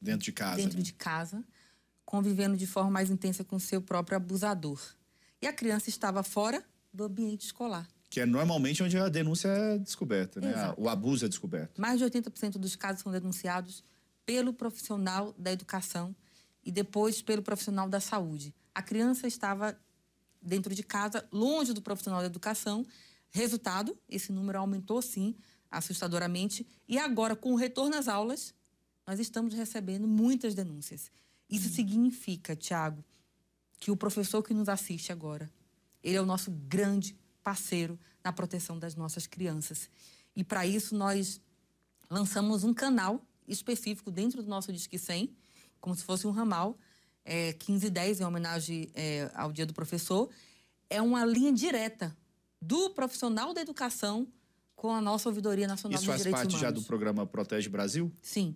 Dentro 0.00 0.24
de 0.24 0.32
casa. 0.32 0.56
Dentro 0.56 0.78
né? 0.78 0.84
de 0.84 0.92
casa, 0.92 1.44
convivendo 2.04 2.56
de 2.56 2.66
forma 2.66 2.90
mais 2.90 3.10
intensa 3.10 3.42
com 3.42 3.58
seu 3.58 3.82
próprio 3.82 4.16
abusador. 4.16 4.80
E 5.42 5.46
a 5.46 5.52
criança 5.52 5.88
estava 5.88 6.22
fora 6.22 6.64
do 6.92 7.04
ambiente 7.04 7.44
escolar. 7.44 7.88
Que 8.10 8.20
é 8.20 8.26
normalmente 8.26 8.82
onde 8.82 8.96
a 8.96 9.08
denúncia 9.08 9.48
é 9.48 9.78
descoberta, 9.78 10.40
né? 10.40 10.74
O 10.76 10.88
abuso 10.88 11.26
é 11.26 11.28
descoberto. 11.28 11.80
Mais 11.80 11.98
de 11.98 12.04
80% 12.04 12.52
dos 12.52 12.74
casos 12.74 13.02
são 13.02 13.12
denunciados 13.12 13.84
pelo 14.24 14.52
profissional 14.52 15.34
da 15.38 15.52
educação 15.52 16.14
e 16.64 16.70
depois 16.70 17.22
pelo 17.22 17.42
profissional 17.42 17.88
da 17.88 18.00
saúde. 18.00 18.54
A 18.74 18.82
criança 18.82 19.26
estava 19.26 19.78
dentro 20.40 20.74
de 20.74 20.82
casa, 20.82 21.26
longe 21.32 21.72
do 21.72 21.82
profissional 21.82 22.20
da 22.20 22.26
educação. 22.26 22.86
Resultado, 23.30 23.96
esse 24.08 24.32
número 24.32 24.58
aumentou 24.58 25.02
sim, 25.02 25.34
assustadoramente. 25.70 26.66
E 26.88 26.98
agora, 26.98 27.36
com 27.36 27.52
o 27.52 27.56
retorno 27.56 27.96
às 27.96 28.08
aulas, 28.08 28.54
nós 29.06 29.18
estamos 29.18 29.54
recebendo 29.54 30.06
muitas 30.06 30.54
denúncias. 30.54 31.10
Isso 31.48 31.68
significa, 31.68 32.54
Tiago, 32.54 33.04
que 33.78 33.90
o 33.90 33.96
professor 33.96 34.42
que 34.42 34.52
nos 34.52 34.68
assiste 34.68 35.12
agora, 35.12 35.50
ele 36.02 36.16
é 36.16 36.20
o 36.20 36.26
nosso 36.26 36.50
grande 36.50 37.16
parceiro 37.48 37.98
na 38.22 38.30
proteção 38.30 38.78
das 38.78 38.94
nossas 38.94 39.26
crianças. 39.26 39.88
E 40.36 40.44
para 40.44 40.66
isso 40.66 40.94
nós 40.94 41.40
lançamos 42.10 42.62
um 42.62 42.74
canal 42.74 43.24
específico 43.46 44.10
dentro 44.10 44.42
do 44.42 44.50
nosso 44.50 44.70
Disque 44.70 44.98
100, 44.98 45.34
como 45.80 45.96
se 45.96 46.04
fosse 46.04 46.26
um 46.26 46.30
ramal, 46.30 46.76
é, 47.24 47.54
1510, 47.54 48.20
em 48.20 48.24
homenagem 48.24 48.90
é, 48.92 49.30
ao 49.34 49.50
Dia 49.50 49.64
do 49.64 49.72
Professor. 49.72 50.28
É 50.90 51.00
uma 51.00 51.24
linha 51.24 51.50
direta 51.50 52.14
do 52.60 52.90
profissional 52.90 53.54
da 53.54 53.62
educação 53.62 54.28
com 54.76 54.92
a 54.92 55.00
nossa 55.00 55.30
Ouvidoria 55.30 55.66
Nacional 55.66 55.96
Isso 55.96 56.04
dos 56.04 56.12
faz 56.12 56.20
Direitos 56.20 56.40
parte 56.42 56.52
Humanos. 56.52 56.60
já 56.60 56.70
do 56.70 56.86
programa 56.86 57.26
Protege 57.26 57.70
Brasil? 57.70 58.12
Sim. 58.20 58.54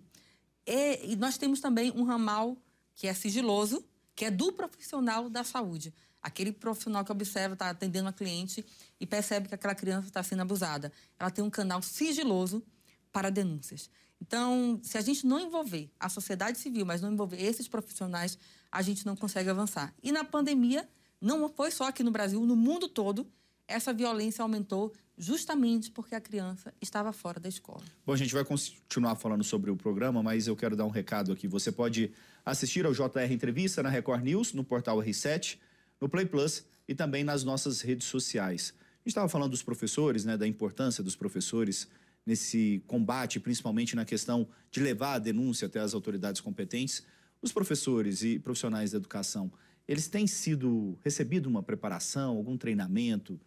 E, 0.67 1.13
e 1.13 1.15
nós 1.15 1.35
temos 1.35 1.59
também 1.59 1.91
um 1.95 2.03
ramal 2.03 2.55
que 2.93 3.07
é 3.07 3.13
sigiloso, 3.15 3.83
que 4.15 4.25
é 4.25 4.31
do 4.31 4.51
profissional 4.51 5.29
da 5.29 5.43
saúde. 5.43 5.93
Aquele 6.21 6.51
profissional 6.51 7.03
que 7.03 7.11
observa, 7.11 7.53
está 7.53 7.69
atendendo 7.69 8.07
a 8.07 8.13
cliente 8.13 8.65
e 8.99 9.05
percebe 9.05 9.49
que 9.49 9.55
aquela 9.55 9.75
criança 9.75 10.07
está 10.07 10.23
sendo 10.23 10.41
abusada. 10.41 10.91
Ela 11.19 11.29
tem 11.29 11.43
um 11.43 11.49
canal 11.49 11.81
sigiloso 11.81 12.63
para 13.11 13.29
denúncias. 13.29 13.89
Então, 14.21 14.79
se 14.81 14.97
a 14.97 15.01
gente 15.01 15.27
não 15.27 15.39
envolver 15.39 15.91
a 15.99 16.07
sociedade 16.07 16.57
civil, 16.57 16.85
mas 16.85 17.01
não 17.01 17.11
envolver 17.11 17.41
esses 17.41 17.67
profissionais, 17.67 18.37
a 18.71 18.81
gente 18.81 19.05
não 19.05 19.17
consegue 19.17 19.49
avançar. 19.49 19.93
E 20.01 20.13
na 20.13 20.23
pandemia, 20.23 20.87
não 21.19 21.49
foi 21.49 21.71
só 21.71 21.89
aqui 21.89 22.03
no 22.03 22.11
Brasil, 22.11 22.39
no 22.45 22.55
mundo 22.55 22.87
todo, 22.87 23.27
essa 23.67 23.93
violência 23.93 24.41
aumentou 24.41 24.93
justamente 25.17 25.91
porque 25.91 26.15
a 26.15 26.21
criança 26.21 26.73
estava 26.81 27.11
fora 27.13 27.39
da 27.39 27.47
escola. 27.49 27.83
Bom, 28.05 28.13
a 28.13 28.17
gente 28.17 28.33
vai 28.33 28.43
continuar 28.43 29.15
falando 29.15 29.43
sobre 29.43 29.69
o 29.69 29.75
programa, 29.75 30.23
mas 30.23 30.47
eu 30.47 30.55
quero 30.55 30.75
dar 30.75 30.85
um 30.85 30.89
recado 30.89 31.31
aqui. 31.31 31.47
Você 31.47 31.71
pode 31.71 32.11
assistir 32.45 32.85
ao 32.85 32.93
JR 32.93 33.31
Entrevista 33.31 33.81
na 33.81 33.89
Record 33.89 34.23
News, 34.23 34.53
no 34.53 34.63
portal 34.63 34.97
R7, 34.97 35.57
no 35.99 36.09
Play 36.09 36.25
Plus 36.25 36.65
e 36.87 36.93
também 36.93 37.23
nas 37.23 37.43
nossas 37.43 37.81
redes 37.81 38.07
sociais. 38.07 38.73
A 38.77 38.99
gente 38.99 39.07
estava 39.09 39.29
falando 39.29 39.51
dos 39.51 39.63
professores, 39.63 40.25
né, 40.25 40.37
da 40.37 40.47
importância 40.47 41.03
dos 41.03 41.15
professores 41.15 41.87
nesse 42.25 42.81
combate, 42.87 43.39
principalmente 43.39 43.95
na 43.95 44.05
questão 44.05 44.47
de 44.71 44.79
levar 44.79 45.13
a 45.15 45.19
denúncia 45.19 45.65
até 45.65 45.79
as 45.79 45.93
autoridades 45.93 46.41
competentes. 46.41 47.03
Os 47.41 47.51
professores 47.51 48.23
e 48.23 48.39
profissionais 48.39 48.91
da 48.91 48.97
educação, 48.97 49.51
eles 49.87 50.07
têm 50.07 50.25
sido 50.25 50.97
recebido 51.03 51.47
uma 51.47 51.61
preparação, 51.61 52.37
algum 52.37 52.57
treinamento 52.57 53.39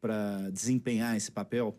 para 0.00 0.50
desempenhar 0.50 1.16
esse 1.16 1.30
papel? 1.30 1.78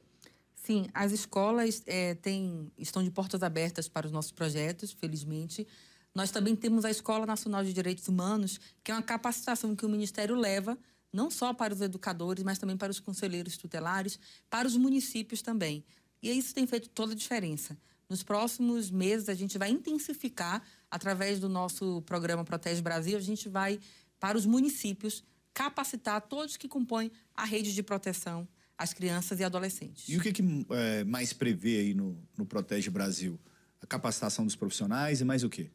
Sim, 0.56 0.88
as 0.94 1.12
escolas 1.12 1.84
é, 1.86 2.16
têm, 2.16 2.72
estão 2.78 3.04
de 3.04 3.12
portas 3.12 3.44
abertas 3.44 3.90
para 3.90 4.06
os 4.06 4.14
nossos 4.14 4.32
projetos, 4.32 4.94
felizmente. 4.94 5.68
Nós 6.16 6.30
também 6.30 6.56
temos 6.56 6.86
a 6.86 6.92
Escola 6.92 7.26
Nacional 7.26 7.64
de 7.64 7.74
Direitos 7.74 8.08
Humanos, 8.08 8.60
que 8.84 8.92
é 8.92 8.96
uma 8.96 9.02
capacitação 9.02 9.76
que 9.76 9.86
o 9.86 9.90
Ministério 9.90 10.36
leva 10.36 10.78
não 11.12 11.30
só 11.30 11.54
para 11.54 11.74
os 11.74 11.82
educadores, 11.82 12.44
mas 12.44 12.58
também 12.58 12.76
para 12.76 12.92
os 12.92 13.00
conselheiros 13.00 13.56
tutelares, 13.56 14.20
para 14.50 14.68
os 14.68 14.76
municípios 14.76 15.42
também. 15.42 15.86
E 16.22 16.32
isso 16.32 16.54
tem 16.54 16.66
feito 16.66 16.90
toda 16.90 17.14
a 17.14 17.16
diferença. 17.16 17.78
Nos 18.10 18.24
próximos 18.24 18.90
meses, 18.90 19.30
a 19.30 19.34
gente 19.34 19.58
vai 19.58 19.70
intensificar, 19.70 20.64
através 20.90 21.40
do 21.40 21.48
nosso 21.48 22.02
programa 22.04 22.44
Protege 22.44 22.82
Brasil, 22.82 23.18
a 23.18 23.22
gente 23.22 23.48
vai 23.48 23.80
para 24.20 24.38
os 24.38 24.46
municípios 24.46 25.24
capacitar 25.54 26.22
todos 26.22 26.58
que 26.58 26.68
compõem 26.68 27.12
a 27.36 27.46
rede 27.46 27.74
de 27.74 27.84
proteção 27.84 28.48
às 28.78 28.94
crianças 28.94 29.40
e 29.40 29.44
adolescentes. 29.44 30.10
E 30.10 30.18
o 30.18 30.22
que, 30.22 30.34
que 30.34 30.44
é, 30.72 31.04
mais 31.04 31.32
prevê 31.32 31.78
aí 31.80 31.94
no, 31.94 32.18
no 32.38 32.46
Protege 32.46 32.90
Brasil? 32.90 33.40
A 33.82 33.86
capacitação 33.86 34.46
dos 34.46 34.56
profissionais 34.56 35.22
e 35.22 35.26
mais 35.26 35.44
o 35.44 35.50
quê? 35.50 35.70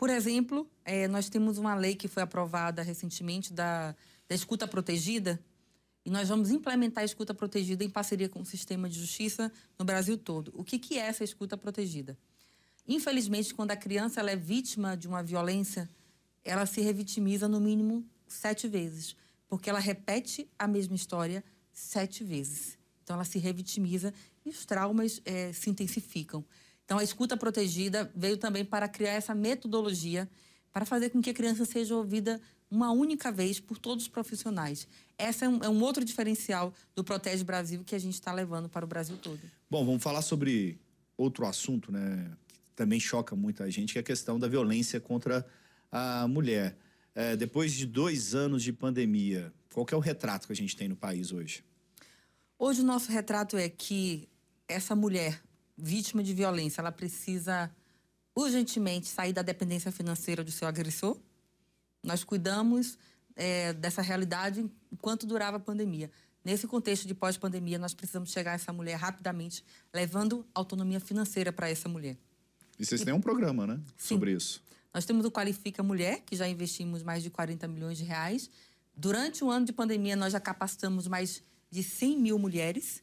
Por 0.00 0.08
exemplo, 0.08 0.66
é, 0.82 1.06
nós 1.06 1.28
temos 1.28 1.58
uma 1.58 1.74
lei 1.74 1.94
que 1.94 2.08
foi 2.08 2.22
aprovada 2.22 2.80
recentemente 2.80 3.52
da, 3.52 3.94
da 4.26 4.34
escuta 4.34 4.66
protegida, 4.66 5.38
e 6.06 6.10
nós 6.10 6.26
vamos 6.26 6.50
implementar 6.50 7.02
a 7.02 7.04
escuta 7.04 7.34
protegida 7.34 7.84
em 7.84 7.90
parceria 7.90 8.26
com 8.26 8.40
o 8.40 8.46
sistema 8.46 8.88
de 8.88 8.98
justiça 8.98 9.52
no 9.78 9.84
Brasil 9.84 10.16
todo. 10.16 10.54
O 10.54 10.64
que, 10.64 10.78
que 10.78 10.98
é 10.98 11.02
essa 11.02 11.22
escuta 11.22 11.54
protegida? 11.54 12.18
Infelizmente, 12.88 13.52
quando 13.52 13.72
a 13.72 13.76
criança 13.76 14.22
é 14.22 14.36
vítima 14.36 14.96
de 14.96 15.06
uma 15.06 15.22
violência, 15.22 15.86
ela 16.42 16.64
se 16.64 16.80
revitimiza 16.80 17.46
no 17.46 17.60
mínimo 17.60 18.02
sete 18.26 18.66
vezes, 18.66 19.14
porque 19.46 19.68
ela 19.68 19.80
repete 19.80 20.48
a 20.58 20.66
mesma 20.66 20.96
história 20.96 21.44
sete 21.74 22.24
vezes. 22.24 22.78
Então, 23.02 23.16
ela 23.16 23.24
se 23.26 23.38
revitimiza 23.38 24.14
e 24.46 24.48
os 24.48 24.64
traumas 24.64 25.20
é, 25.26 25.52
se 25.52 25.68
intensificam. 25.68 26.42
Então, 26.90 26.98
a 26.98 27.04
escuta 27.04 27.36
protegida 27.36 28.10
veio 28.16 28.36
também 28.36 28.64
para 28.64 28.88
criar 28.88 29.12
essa 29.12 29.32
metodologia 29.32 30.28
para 30.72 30.84
fazer 30.84 31.10
com 31.10 31.22
que 31.22 31.30
a 31.30 31.32
criança 31.32 31.64
seja 31.64 31.94
ouvida 31.94 32.40
uma 32.68 32.90
única 32.90 33.30
vez 33.30 33.60
por 33.60 33.78
todos 33.78 34.06
os 34.06 34.08
profissionais. 34.08 34.88
Esse 35.16 35.44
é 35.44 35.48
um, 35.48 35.62
é 35.62 35.68
um 35.68 35.80
outro 35.84 36.04
diferencial 36.04 36.74
do 36.96 37.04
Protege 37.04 37.44
Brasil 37.44 37.84
que 37.84 37.94
a 37.94 37.98
gente 38.00 38.14
está 38.14 38.32
levando 38.32 38.68
para 38.68 38.84
o 38.84 38.88
Brasil 38.88 39.16
todo. 39.18 39.38
Bom, 39.70 39.86
vamos 39.86 40.02
falar 40.02 40.20
sobre 40.20 40.80
outro 41.16 41.46
assunto, 41.46 41.92
né? 41.92 42.28
Que 42.48 42.58
também 42.74 42.98
choca 42.98 43.36
muita 43.36 43.70
gente, 43.70 43.92
que 43.92 43.98
é 43.98 44.00
a 44.00 44.04
questão 44.04 44.36
da 44.36 44.48
violência 44.48 45.00
contra 45.00 45.46
a 45.92 46.26
mulher. 46.26 46.76
É, 47.14 47.36
depois 47.36 47.72
de 47.72 47.86
dois 47.86 48.34
anos 48.34 48.64
de 48.64 48.72
pandemia, 48.72 49.52
qual 49.72 49.86
é 49.92 49.94
o 49.94 50.00
retrato 50.00 50.48
que 50.48 50.52
a 50.52 50.56
gente 50.56 50.74
tem 50.74 50.88
no 50.88 50.96
país 50.96 51.30
hoje? 51.30 51.62
Hoje 52.58 52.80
o 52.80 52.84
nosso 52.84 53.12
retrato 53.12 53.56
é 53.56 53.68
que 53.68 54.28
essa 54.66 54.96
mulher 54.96 55.40
vítima 55.80 56.22
de 56.22 56.34
violência, 56.34 56.80
ela 56.80 56.92
precisa 56.92 57.70
urgentemente 58.34 59.08
sair 59.08 59.32
da 59.32 59.42
dependência 59.42 59.90
financeira 59.90 60.44
do 60.44 60.50
seu 60.50 60.66
agressor. 60.68 61.18
Nós 62.02 62.24
cuidamos 62.24 62.98
é, 63.36 63.72
dessa 63.72 64.02
realidade 64.02 64.70
enquanto 64.92 65.26
durava 65.26 65.56
a 65.56 65.60
pandemia. 65.60 66.10
Nesse 66.44 66.66
contexto 66.66 67.06
de 67.06 67.14
pós-pandemia, 67.14 67.78
nós 67.78 67.92
precisamos 67.92 68.30
chegar 68.30 68.52
a 68.52 68.54
essa 68.54 68.72
mulher 68.72 68.96
rapidamente, 68.96 69.62
levando 69.92 70.46
autonomia 70.54 70.98
financeira 70.98 71.52
para 71.52 71.68
essa 71.68 71.88
mulher. 71.88 72.16
E 72.78 72.84
vocês 72.84 73.02
têm 73.02 73.12
um 73.12 73.20
programa, 73.20 73.66
né? 73.66 73.80
Sim. 73.96 74.14
Sobre 74.14 74.32
isso. 74.32 74.62
Nós 74.92 75.04
temos 75.04 75.24
o 75.24 75.30
Qualifica 75.30 75.82
Mulher, 75.82 76.22
que 76.22 76.34
já 76.34 76.48
investimos 76.48 77.02
mais 77.02 77.22
de 77.22 77.30
40 77.30 77.68
milhões 77.68 77.98
de 77.98 78.04
reais. 78.04 78.50
Durante 78.96 79.44
o 79.44 79.50
ano 79.50 79.66
de 79.66 79.72
pandemia, 79.72 80.16
nós 80.16 80.32
já 80.32 80.40
capacitamos 80.40 81.06
mais 81.06 81.42
de 81.70 81.82
100 81.82 82.18
mil 82.18 82.38
mulheres. 82.38 83.02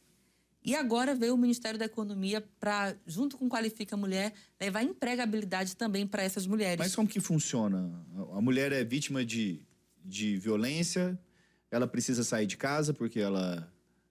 E 0.68 0.74
agora 0.74 1.14
veio 1.14 1.34
o 1.34 1.38
Ministério 1.38 1.78
da 1.78 1.86
Economia 1.86 2.44
para, 2.60 2.94
junto 3.06 3.38
com 3.38 3.48
Qualifica 3.48 3.96
Mulher, 3.96 4.34
levar 4.60 4.82
empregabilidade 4.82 5.74
também 5.74 6.06
para 6.06 6.22
essas 6.22 6.46
mulheres. 6.46 6.78
Mas 6.78 6.94
como 6.94 7.08
que 7.08 7.20
funciona? 7.20 7.90
A 8.34 8.40
mulher 8.42 8.70
é 8.70 8.84
vítima 8.84 9.24
de, 9.24 9.62
de 10.04 10.36
violência, 10.36 11.18
ela 11.70 11.86
precisa 11.86 12.22
sair 12.22 12.46
de 12.46 12.58
casa 12.58 12.92
porque 12.92 13.18
ela 13.18 13.66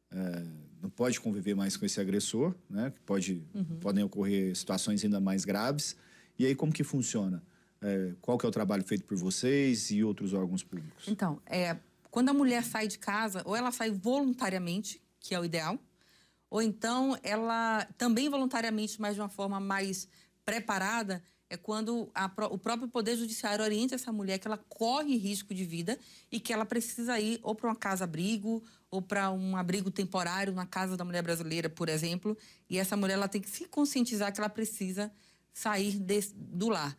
é, 0.10 0.44
não 0.82 0.90
pode 0.90 1.20
conviver 1.20 1.56
mais 1.56 1.78
com 1.78 1.86
esse 1.86 2.02
agressor, 2.02 2.56
né? 2.68 2.92
Pode, 3.06 3.44
uhum. 3.54 3.80
Podem 3.80 4.04
ocorrer 4.04 4.56
situações 4.56 5.04
ainda 5.04 5.20
mais 5.20 5.46
graves. 5.46 5.96
E 6.40 6.46
aí 6.48 6.56
como 6.56 6.74
que 6.74 6.84
funciona? 6.84 7.44
É, 7.80 8.14
qual 8.20 8.36
que 8.36 8.48
é 8.48 8.50
o 8.50 8.52
trabalho 8.52 8.84
feito 8.84 9.04
por 9.04 9.16
vocês 9.16 9.92
e 9.92 10.04
outros 10.04 10.34
órgãos 10.34 10.64
públicos? 10.64 11.08
Então, 11.08 11.40
é, 11.46 11.78
quando 12.10 12.30
a 12.30 12.34
mulher 12.34 12.64
sai 12.64 12.88
de 12.88 12.98
casa, 12.98 13.44
ou 13.46 13.56
ela 13.56 13.72
sai 13.72 13.92
voluntariamente, 13.92 15.00
que 15.20 15.36
é 15.36 15.40
o 15.40 15.46
ideal, 15.46 15.80
ou 16.50 16.62
então 16.62 17.18
ela 17.24 17.86
também 17.98 18.30
voluntariamente, 18.30 19.00
mas 19.00 19.16
de 19.16 19.22
uma 19.22 19.30
forma 19.30 19.60
mais 19.60 20.08
preparada, 20.46 21.22
é 21.50 21.56
quando 21.56 22.10
a, 22.14 22.30
o 22.52 22.58
próprio 22.58 22.90
Poder 22.90 23.16
Judiciário 23.16 23.64
orienta 23.64 23.96
essa 23.96 24.12
mulher 24.12 24.38
que 24.38 24.48
ela 24.48 24.58
corre 24.58 25.16
risco 25.16 25.54
de 25.54 25.64
vida 25.64 25.98
e 26.32 26.40
que 26.40 26.52
ela 26.52 26.66
precisa 26.66 27.20
ir 27.20 27.40
ou 27.42 27.56
para 27.56 27.70
uma 27.70 27.76
casa-abrigo 27.76 28.64
ou 28.90 29.02
para 29.02 29.32
um 29.32 29.56
abrigo 29.56 29.90
temporário 29.90 30.54
na 30.54 30.66
Casa 30.66 30.98
da 30.98 31.06
Mulher 31.06 31.22
Brasileira, 31.22 31.70
por 31.70 31.88
exemplo. 31.90 32.38
E 32.70 32.78
essa 32.78 32.98
mulher 32.98 33.14
ela 33.14 33.28
tem 33.28 33.42
que 33.42 33.50
se 33.50 33.66
conscientizar 33.66 34.34
que 34.34 34.40
ela 34.40 34.50
precisa 34.50 35.12
sair 35.54 36.00
desse, 36.00 36.34
do 36.36 36.70
lar. 36.70 36.98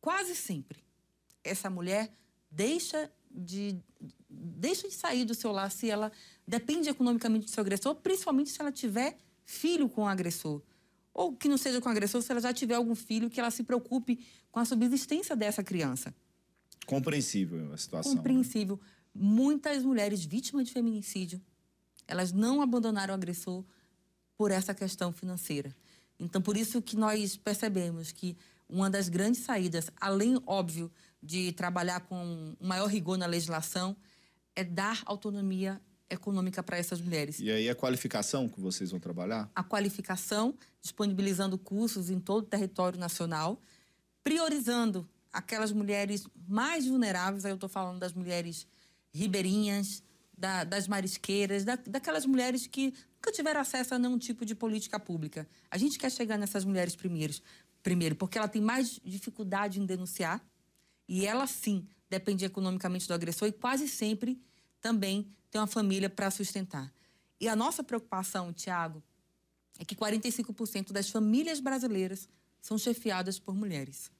Quase 0.00 0.34
sempre, 0.34 0.82
essa 1.42 1.68
mulher 1.68 2.10
deixa 2.50 3.10
de, 3.30 3.78
deixa 4.30 4.88
de 4.88 4.94
sair 4.94 5.24
do 5.24 5.34
seu 5.34 5.50
lar 5.50 5.70
se 5.70 5.90
ela 5.90 6.12
depende 6.46 6.88
economicamente 6.88 7.46
do 7.46 7.50
seu 7.50 7.60
agressor, 7.60 7.94
principalmente 7.96 8.50
se 8.50 8.60
ela 8.60 8.70
tiver 8.70 9.18
filho 9.44 9.88
com 9.88 10.02
o 10.02 10.06
agressor. 10.06 10.62
Ou 11.12 11.34
que 11.34 11.48
não 11.48 11.58
seja 11.58 11.80
com 11.80 11.88
o 11.88 11.92
agressor, 11.92 12.22
se 12.22 12.30
ela 12.30 12.40
já 12.40 12.52
tiver 12.52 12.74
algum 12.74 12.94
filho, 12.94 13.28
que 13.28 13.40
ela 13.40 13.50
se 13.50 13.64
preocupe 13.64 14.24
com 14.52 14.60
a 14.60 14.64
subsistência 14.64 15.34
dessa 15.34 15.62
criança. 15.62 16.14
Compreensível 16.86 17.72
a 17.72 17.76
situação. 17.76 18.16
Compreensível. 18.16 18.76
Né? 18.76 18.90
Muitas 19.12 19.82
mulheres 19.82 20.24
vítimas 20.24 20.66
de 20.66 20.72
feminicídio, 20.72 21.40
elas 22.06 22.32
não 22.32 22.62
abandonaram 22.62 23.12
o 23.12 23.16
agressor 23.16 23.64
por 24.36 24.50
essa 24.50 24.72
questão 24.72 25.12
financeira. 25.12 25.74
Então, 26.18 26.40
por 26.40 26.56
isso 26.56 26.80
que 26.80 26.96
nós 26.96 27.36
percebemos 27.36 28.12
que 28.12 28.36
uma 28.68 28.88
das 28.88 29.08
grandes 29.08 29.42
saídas, 29.42 29.90
além, 30.00 30.40
óbvio, 30.46 30.90
de 31.22 31.52
trabalhar 31.52 32.00
com 32.00 32.16
um 32.60 32.66
maior 32.66 32.86
rigor 32.86 33.18
na 33.18 33.26
legislação, 33.26 33.96
é 34.60 34.64
dar 34.64 35.02
autonomia 35.06 35.80
econômica 36.10 36.62
para 36.62 36.76
essas 36.76 37.00
mulheres. 37.00 37.40
E 37.40 37.50
aí 37.50 37.68
a 37.68 37.74
qualificação 37.74 38.48
que 38.48 38.60
vocês 38.60 38.90
vão 38.90 39.00
trabalhar? 39.00 39.50
A 39.54 39.64
qualificação, 39.64 40.54
disponibilizando 40.82 41.56
cursos 41.56 42.10
em 42.10 42.20
todo 42.20 42.44
o 42.44 42.46
território 42.46 42.98
nacional, 42.98 43.58
priorizando 44.22 45.08
aquelas 45.32 45.72
mulheres 45.72 46.26
mais 46.46 46.86
vulneráveis, 46.86 47.44
aí 47.46 47.52
eu 47.52 47.54
estou 47.54 47.70
falando 47.70 47.98
das 47.98 48.12
mulheres 48.12 48.66
ribeirinhas, 49.14 50.02
da, 50.36 50.64
das 50.64 50.86
marisqueiras, 50.86 51.64
da, 51.64 51.76
daquelas 51.76 52.26
mulheres 52.26 52.66
que 52.66 52.92
nunca 53.14 53.32
tiveram 53.32 53.60
acesso 53.60 53.94
a 53.94 53.98
nenhum 53.98 54.18
tipo 54.18 54.44
de 54.44 54.54
política 54.54 55.00
pública. 55.00 55.48
A 55.70 55.78
gente 55.78 55.98
quer 55.98 56.10
chegar 56.10 56.36
nessas 56.36 56.66
mulheres 56.66 56.94
primeiros, 56.94 57.42
primeiro, 57.82 58.14
porque 58.14 58.36
ela 58.36 58.48
tem 58.48 58.60
mais 58.60 59.00
dificuldade 59.02 59.80
em 59.80 59.86
denunciar, 59.86 60.44
e 61.08 61.24
ela 61.24 61.46
sim 61.46 61.86
depende 62.10 62.44
economicamente 62.44 63.06
do 63.06 63.14
agressor 63.14 63.48
e 63.48 63.52
quase 63.52 63.88
sempre 63.88 64.38
também 64.80 65.26
tem 65.50 65.60
uma 65.60 65.66
família 65.66 66.08
para 66.08 66.30
sustentar. 66.30 66.92
E 67.40 67.48
a 67.48 67.56
nossa 67.56 67.82
preocupação, 67.82 68.52
Tiago, 68.52 69.02
é 69.78 69.84
que 69.84 69.96
45% 69.96 70.92
das 70.92 71.08
famílias 71.08 71.58
brasileiras 71.58 72.28
são 72.60 72.76
chefiadas 72.76 73.38
por 73.38 73.54
mulheres. 73.54 74.10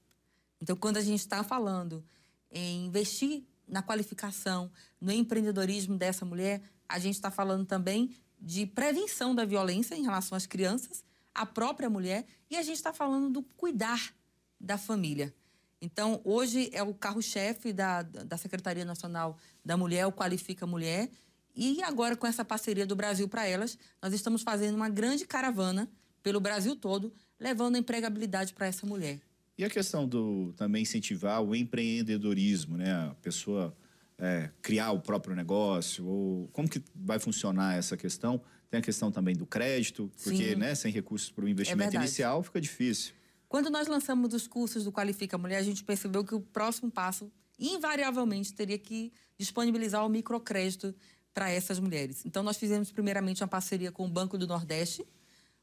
Então, 0.60 0.76
quando 0.76 0.96
a 0.96 1.02
gente 1.02 1.20
está 1.20 1.42
falando 1.44 2.04
em 2.50 2.86
investir 2.86 3.44
na 3.66 3.82
qualificação, 3.82 4.70
no 5.00 5.12
empreendedorismo 5.12 5.96
dessa 5.96 6.24
mulher, 6.24 6.62
a 6.88 6.98
gente 6.98 7.14
está 7.14 7.30
falando 7.30 7.66
também 7.66 8.14
de 8.40 8.66
prevenção 8.66 9.34
da 9.34 9.44
violência 9.44 9.94
em 9.94 10.02
relação 10.02 10.36
às 10.36 10.46
crianças, 10.46 11.04
à 11.34 11.46
própria 11.46 11.88
mulher, 11.88 12.26
e 12.50 12.56
a 12.56 12.62
gente 12.62 12.76
está 12.76 12.92
falando 12.92 13.30
do 13.30 13.42
cuidar 13.42 14.14
da 14.58 14.76
família. 14.76 15.34
Então, 15.80 16.20
hoje 16.24 16.68
é 16.72 16.82
o 16.82 16.92
carro-chefe 16.92 17.72
da, 17.72 18.02
da 18.02 18.36
Secretaria 18.36 18.84
Nacional 18.84 19.38
da 19.64 19.76
Mulher, 19.76 20.06
o 20.06 20.12
Qualifica 20.12 20.66
Mulher. 20.66 21.08
E 21.56 21.82
agora, 21.82 22.16
com 22.16 22.26
essa 22.26 22.44
parceria 22.44 22.86
do 22.86 22.94
Brasil 22.94 23.26
para 23.28 23.46
Elas, 23.46 23.78
nós 24.02 24.12
estamos 24.12 24.42
fazendo 24.42 24.74
uma 24.74 24.88
grande 24.88 25.26
caravana 25.26 25.90
pelo 26.22 26.38
Brasil 26.38 26.76
todo, 26.76 27.12
levando 27.38 27.76
a 27.76 27.78
empregabilidade 27.78 28.52
para 28.52 28.66
essa 28.66 28.86
mulher. 28.86 29.20
E 29.56 29.64
a 29.64 29.70
questão 29.70 30.06
do 30.06 30.52
também 30.56 30.82
incentivar 30.82 31.42
o 31.42 31.54
empreendedorismo, 31.54 32.76
né? 32.76 32.92
A 32.92 33.14
pessoa 33.20 33.76
é, 34.18 34.50
criar 34.62 34.92
o 34.92 35.00
próprio 35.00 35.34
negócio, 35.34 36.06
ou 36.06 36.48
como 36.48 36.68
que 36.68 36.82
vai 36.94 37.18
funcionar 37.18 37.76
essa 37.76 37.96
questão? 37.96 38.40
Tem 38.70 38.78
a 38.78 38.82
questão 38.82 39.10
também 39.10 39.34
do 39.34 39.46
crédito, 39.46 40.10
porque 40.22 40.54
né, 40.54 40.74
sem 40.74 40.92
recursos 40.92 41.30
para 41.30 41.44
o 41.44 41.48
investimento 41.48 41.96
é 41.96 41.98
inicial 41.98 42.42
fica 42.42 42.60
difícil. 42.60 43.14
Quando 43.50 43.68
nós 43.68 43.88
lançamos 43.88 44.32
os 44.32 44.46
cursos 44.46 44.84
do 44.84 44.92
Qualifica 44.92 45.36
Mulher, 45.36 45.56
a 45.56 45.62
gente 45.62 45.82
percebeu 45.82 46.24
que 46.24 46.32
o 46.32 46.40
próximo 46.40 46.88
passo, 46.88 47.32
invariavelmente, 47.58 48.54
teria 48.54 48.78
que 48.78 49.12
disponibilizar 49.36 50.06
o 50.06 50.08
microcrédito 50.08 50.94
para 51.34 51.50
essas 51.50 51.80
mulheres. 51.80 52.24
Então, 52.24 52.44
nós 52.44 52.56
fizemos 52.56 52.92
primeiramente 52.92 53.42
uma 53.42 53.48
parceria 53.48 53.90
com 53.90 54.06
o 54.06 54.08
Banco 54.08 54.38
do 54.38 54.46
Nordeste, 54.46 55.04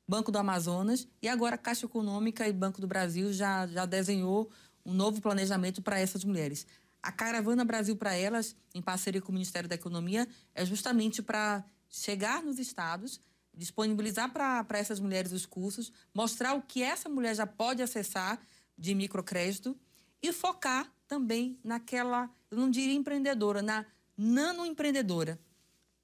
Banco 0.05 0.33
do 0.33 0.37
Amazonas 0.37 1.07
e 1.21 1.29
agora 1.29 1.57
Caixa 1.57 1.85
Econômica 1.85 2.45
e 2.45 2.51
Banco 2.51 2.81
do 2.81 2.87
Brasil 2.87 3.31
já, 3.31 3.65
já 3.67 3.85
desenhou 3.85 4.51
um 4.85 4.93
novo 4.93 5.21
planejamento 5.21 5.81
para 5.81 5.97
essas 5.97 6.25
mulheres. 6.25 6.67
A 7.01 7.09
Caravana 7.09 7.63
Brasil 7.63 7.95
para 7.95 8.13
Elas, 8.13 8.53
em 8.75 8.81
parceria 8.81 9.21
com 9.21 9.29
o 9.29 9.33
Ministério 9.33 9.69
da 9.69 9.75
Economia, 9.75 10.27
é 10.53 10.65
justamente 10.65 11.21
para 11.21 11.63
chegar 11.87 12.43
nos 12.43 12.59
estados 12.59 13.21
disponibilizar 13.57 14.31
para 14.31 14.77
essas 14.77 14.99
mulheres 14.99 15.31
os 15.31 15.45
cursos, 15.45 15.91
mostrar 16.13 16.53
o 16.53 16.61
que 16.61 16.83
essa 16.83 17.09
mulher 17.09 17.35
já 17.35 17.47
pode 17.47 17.81
acessar 17.81 18.39
de 18.77 18.93
microcrédito 18.93 19.75
e 20.21 20.31
focar 20.31 20.91
também 21.07 21.59
naquela, 21.63 22.29
eu 22.51 22.57
não 22.57 22.69
diria 22.69 22.93
empreendedora, 22.93 23.61
na 23.61 23.85
nanoempreendedora. 24.15 25.39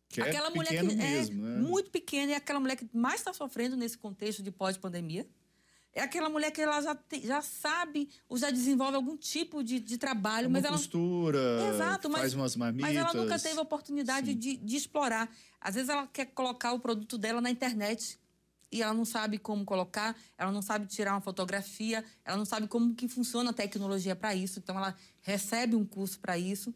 Que 0.10 0.22
é 0.22 0.30
aquela 0.30 0.48
é 0.48 0.54
mulher 0.54 0.80
que 0.80 0.96
mesmo, 0.96 1.46
é 1.46 1.50
né? 1.50 1.62
muito 1.62 1.90
pequena 1.90 2.32
e 2.32 2.36
aquela 2.36 2.60
mulher 2.60 2.76
que 2.76 2.88
mais 2.94 3.20
está 3.20 3.34
sofrendo 3.34 3.76
nesse 3.76 3.98
contexto 3.98 4.44
de 4.44 4.52
pós-pandemia. 4.52 5.28
É 5.96 6.02
aquela 6.02 6.28
mulher 6.28 6.50
que 6.50 6.60
ela 6.60 6.82
já, 6.82 6.96
te, 6.96 7.22
já 7.22 7.42
sabe 7.42 8.10
ou 8.28 8.36
já 8.36 8.50
desenvolve 8.50 8.96
algum 8.96 9.16
tipo 9.16 9.64
de, 9.64 9.80
de 9.80 9.98
trabalho, 9.98 10.48
Uma 10.48 10.58
mas 10.58 10.66
ela 10.66 10.78
costura, 10.78 11.40
Exato, 11.70 12.10
mas, 12.10 12.22
faz 12.22 12.34
umas 12.34 12.56
marmitas. 12.56 12.90
Mas 12.90 12.98
ela 12.98 13.14
nunca 13.14 13.38
teve 13.38 13.60
a 13.60 13.62
oportunidade 13.62 14.34
de, 14.34 14.58
de 14.58 14.76
explorar. 14.76 15.30
Às 15.62 15.76
vezes 15.76 15.90
ela 15.90 16.08
quer 16.08 16.26
colocar 16.26 16.74
o 16.74 16.80
produto 16.80 17.16
dela 17.16 17.40
na 17.40 17.52
internet 17.52 18.20
e 18.72 18.82
ela 18.82 18.94
não 18.94 19.06
sabe 19.06 19.38
como 19.38 19.64
colocar, 19.64 20.18
ela 20.36 20.52
não 20.52 20.64
sabe 20.64 20.88
tirar 20.88 21.14
uma 21.14 21.22
fotografia, 21.22 22.04
ela 22.26 22.36
não 22.36 22.46
sabe 22.46 22.68
como 22.68 22.96
que 22.96 23.08
funciona 23.08 23.52
a 23.52 23.54
tecnologia 23.54 24.16
para 24.16 24.34
isso. 24.34 24.58
Então 24.58 24.76
ela 24.76 24.96
recebe 25.22 25.76
um 25.76 25.86
curso 25.86 26.20
para 26.20 26.40
isso. 26.40 26.74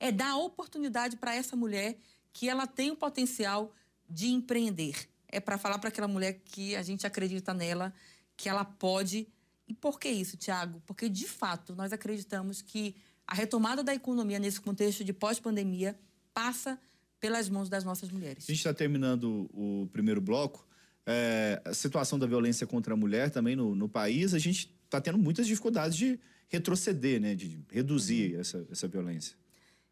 É 0.00 0.10
dar 0.10 0.36
oportunidade 0.38 1.16
para 1.16 1.32
essa 1.32 1.54
mulher 1.54 1.96
que 2.32 2.48
ela 2.48 2.66
tem 2.66 2.90
o 2.90 2.96
potencial 2.96 3.72
de 4.10 4.26
empreender. 4.26 5.08
É 5.28 5.38
para 5.38 5.56
falar 5.56 5.78
para 5.78 5.88
aquela 5.88 6.08
mulher 6.08 6.40
que 6.44 6.74
a 6.74 6.82
gente 6.82 7.06
acredita 7.06 7.54
nela 7.54 7.94
que 8.36 8.48
ela 8.48 8.64
pode. 8.64 9.26
E 9.66 9.74
por 9.74 9.98
que 9.98 10.08
isso, 10.08 10.36
Tiago? 10.36 10.82
Porque, 10.86 11.08
de 11.08 11.26
fato, 11.26 11.74
nós 11.74 11.92
acreditamos 11.92 12.60
que 12.60 12.96
a 13.26 13.34
retomada 13.34 13.82
da 13.82 13.94
economia 13.94 14.38
nesse 14.38 14.60
contexto 14.60 15.04
de 15.04 15.12
pós-pandemia 15.12 15.98
passa 16.32 16.78
pelas 17.20 17.48
mãos 17.48 17.68
das 17.68 17.84
nossas 17.84 18.10
mulheres. 18.10 18.44
A 18.44 18.52
gente 18.52 18.58
está 18.58 18.74
terminando 18.74 19.48
o 19.52 19.88
primeiro 19.92 20.20
bloco. 20.20 20.66
É, 21.06 21.60
a 21.64 21.72
situação 21.74 22.18
da 22.18 22.26
violência 22.26 22.66
contra 22.66 22.94
a 22.94 22.96
mulher 22.96 23.30
também 23.30 23.56
no, 23.56 23.74
no 23.74 23.88
país, 23.88 24.34
a 24.34 24.38
gente 24.38 24.74
está 24.84 25.00
tendo 25.00 25.18
muitas 25.18 25.46
dificuldades 25.46 25.96
de 25.96 26.18
retroceder, 26.48 27.20
né, 27.20 27.34
de 27.34 27.58
reduzir 27.70 28.34
uhum. 28.34 28.40
essa, 28.40 28.66
essa 28.70 28.88
violência. 28.88 29.36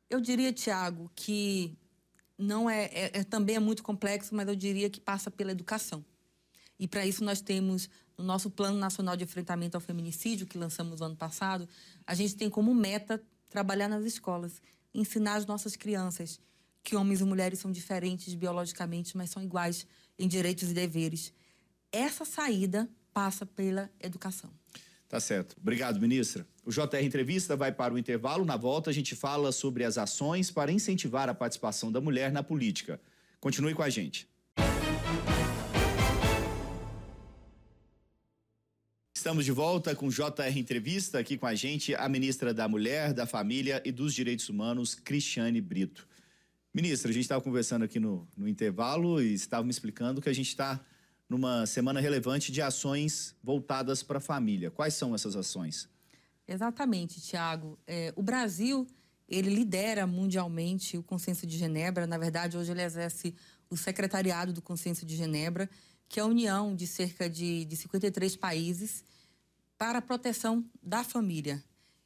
Eu 0.08 0.20
diria, 0.20 0.52
Tiago, 0.52 1.10
que 1.14 1.76
não 2.36 2.68
é, 2.68 2.84
é, 2.86 3.10
é, 3.14 3.24
também 3.24 3.56
é 3.56 3.60
muito 3.60 3.82
complexo, 3.82 4.34
mas 4.34 4.46
eu 4.48 4.54
diria 4.54 4.90
que 4.90 5.00
passa 5.00 5.30
pela 5.30 5.52
educação. 5.52 6.04
E 6.82 6.88
para 6.88 7.06
isso 7.06 7.22
nós 7.22 7.40
temos 7.40 7.88
no 8.18 8.24
nosso 8.24 8.50
Plano 8.50 8.76
Nacional 8.76 9.16
de 9.16 9.22
Enfrentamento 9.22 9.76
ao 9.76 9.80
Feminicídio, 9.80 10.48
que 10.48 10.58
lançamos 10.58 10.98
no 10.98 11.06
ano 11.06 11.14
passado, 11.14 11.68
a 12.04 12.12
gente 12.12 12.34
tem 12.34 12.50
como 12.50 12.74
meta 12.74 13.22
trabalhar 13.48 13.86
nas 13.86 14.04
escolas, 14.04 14.60
ensinar 14.92 15.36
as 15.36 15.46
nossas 15.46 15.76
crianças 15.76 16.40
que 16.82 16.96
homens 16.96 17.20
e 17.20 17.24
mulheres 17.24 17.60
são 17.60 17.70
diferentes 17.70 18.34
biologicamente, 18.34 19.16
mas 19.16 19.30
são 19.30 19.40
iguais 19.40 19.86
em 20.18 20.26
direitos 20.26 20.72
e 20.72 20.74
deveres. 20.74 21.32
Essa 21.92 22.24
saída 22.24 22.90
passa 23.14 23.46
pela 23.46 23.88
educação. 24.00 24.50
Tá 25.08 25.20
certo. 25.20 25.54
Obrigado, 25.60 26.00
ministra. 26.00 26.44
O 26.64 26.72
JR 26.72 27.04
Entrevista 27.04 27.54
vai 27.54 27.70
para 27.70 27.94
o 27.94 27.98
intervalo. 27.98 28.44
Na 28.44 28.56
volta, 28.56 28.90
a 28.90 28.92
gente 28.92 29.14
fala 29.14 29.52
sobre 29.52 29.84
as 29.84 29.98
ações 29.98 30.50
para 30.50 30.72
incentivar 30.72 31.28
a 31.28 31.34
participação 31.34 31.92
da 31.92 32.00
mulher 32.00 32.32
na 32.32 32.42
política. 32.42 33.00
Continue 33.38 33.72
com 33.72 33.84
a 33.84 33.88
gente. 33.88 34.31
Estamos 39.22 39.44
de 39.44 39.52
volta 39.52 39.94
com 39.94 40.08
JR 40.08 40.58
Entrevista, 40.58 41.20
aqui 41.20 41.38
com 41.38 41.46
a 41.46 41.54
gente 41.54 41.94
a 41.94 42.08
ministra 42.08 42.52
da 42.52 42.66
Mulher, 42.66 43.12
da 43.12 43.24
Família 43.24 43.80
e 43.84 43.92
dos 43.92 44.12
Direitos 44.12 44.48
Humanos, 44.48 44.96
Cristiane 44.96 45.60
Brito. 45.60 46.08
Ministra, 46.74 47.08
a 47.08 47.14
gente 47.14 47.22
estava 47.22 47.40
conversando 47.40 47.84
aqui 47.84 48.00
no, 48.00 48.26
no 48.36 48.48
intervalo 48.48 49.22
e 49.22 49.32
estava 49.32 49.62
me 49.62 49.70
explicando 49.70 50.20
que 50.20 50.28
a 50.28 50.32
gente 50.32 50.48
está 50.48 50.84
numa 51.28 51.66
semana 51.66 52.00
relevante 52.00 52.50
de 52.50 52.60
ações 52.60 53.32
voltadas 53.44 54.02
para 54.02 54.18
a 54.18 54.20
família. 54.20 54.72
Quais 54.72 54.94
são 54.94 55.14
essas 55.14 55.36
ações? 55.36 55.88
Exatamente, 56.48 57.20
Tiago. 57.20 57.78
É, 57.86 58.12
o 58.16 58.24
Brasil, 58.24 58.88
ele 59.28 59.54
lidera 59.54 60.04
mundialmente 60.04 60.98
o 60.98 61.02
Consenso 61.02 61.46
de 61.46 61.56
Genebra. 61.56 62.08
Na 62.08 62.18
verdade, 62.18 62.58
hoje 62.58 62.72
ele 62.72 62.82
exerce 62.82 63.36
o 63.70 63.76
secretariado 63.76 64.52
do 64.52 64.60
Consenso 64.60 65.06
de 65.06 65.14
Genebra, 65.14 65.70
que 66.12 66.20
é 66.20 66.22
a 66.22 66.26
união 66.26 66.76
de 66.76 66.86
cerca 66.86 67.28
de, 67.28 67.64
de 67.64 67.74
53 67.74 68.36
países 68.36 69.02
para 69.78 69.98
a 69.98 70.02
proteção 70.02 70.62
da 70.82 71.02
família. 71.02 71.64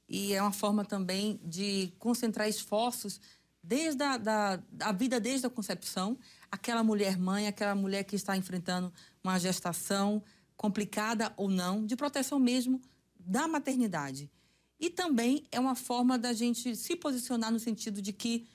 E 0.09 0.33
é 0.33 0.41
uma 0.41 0.53
forma 0.53 0.85
também 0.85 1.41
de 1.45 1.93
concentrar 1.99 2.49
esforços 2.49 3.21
desde 3.61 4.05
a 4.05 4.17
da, 4.17 4.63
a 4.79 4.93
vida 4.93 5.19
desde 5.19 5.49
a 5.49 5.51
concepção, 5.51 6.17
aquela 6.49 6.85
mulher 6.85 7.19
mãe, 7.19 7.49
aquela 7.49 7.75
mulher 7.75 8.05
que 8.05 8.15
está 8.15 8.37
enfrentando 8.37 8.93
uma 9.25 9.41
gestação 9.41 10.23
complicada 10.57 11.33
ou 11.37 11.51
não, 11.51 11.85
de 11.85 11.97
proteção 11.97 12.39
mesmo 12.39 12.81
da 13.19 13.49
maternidade. 13.49 14.31
E 14.79 14.89
também 14.89 15.49
é 15.51 15.59
uma 15.59 15.75
forma 15.75 16.17
da 16.17 16.33
gente 16.33 16.77
se 16.77 16.95
posicionar 16.95 17.51
no 17.51 17.59
sentido 17.59 18.01
de 18.01 18.13
que 18.13 18.47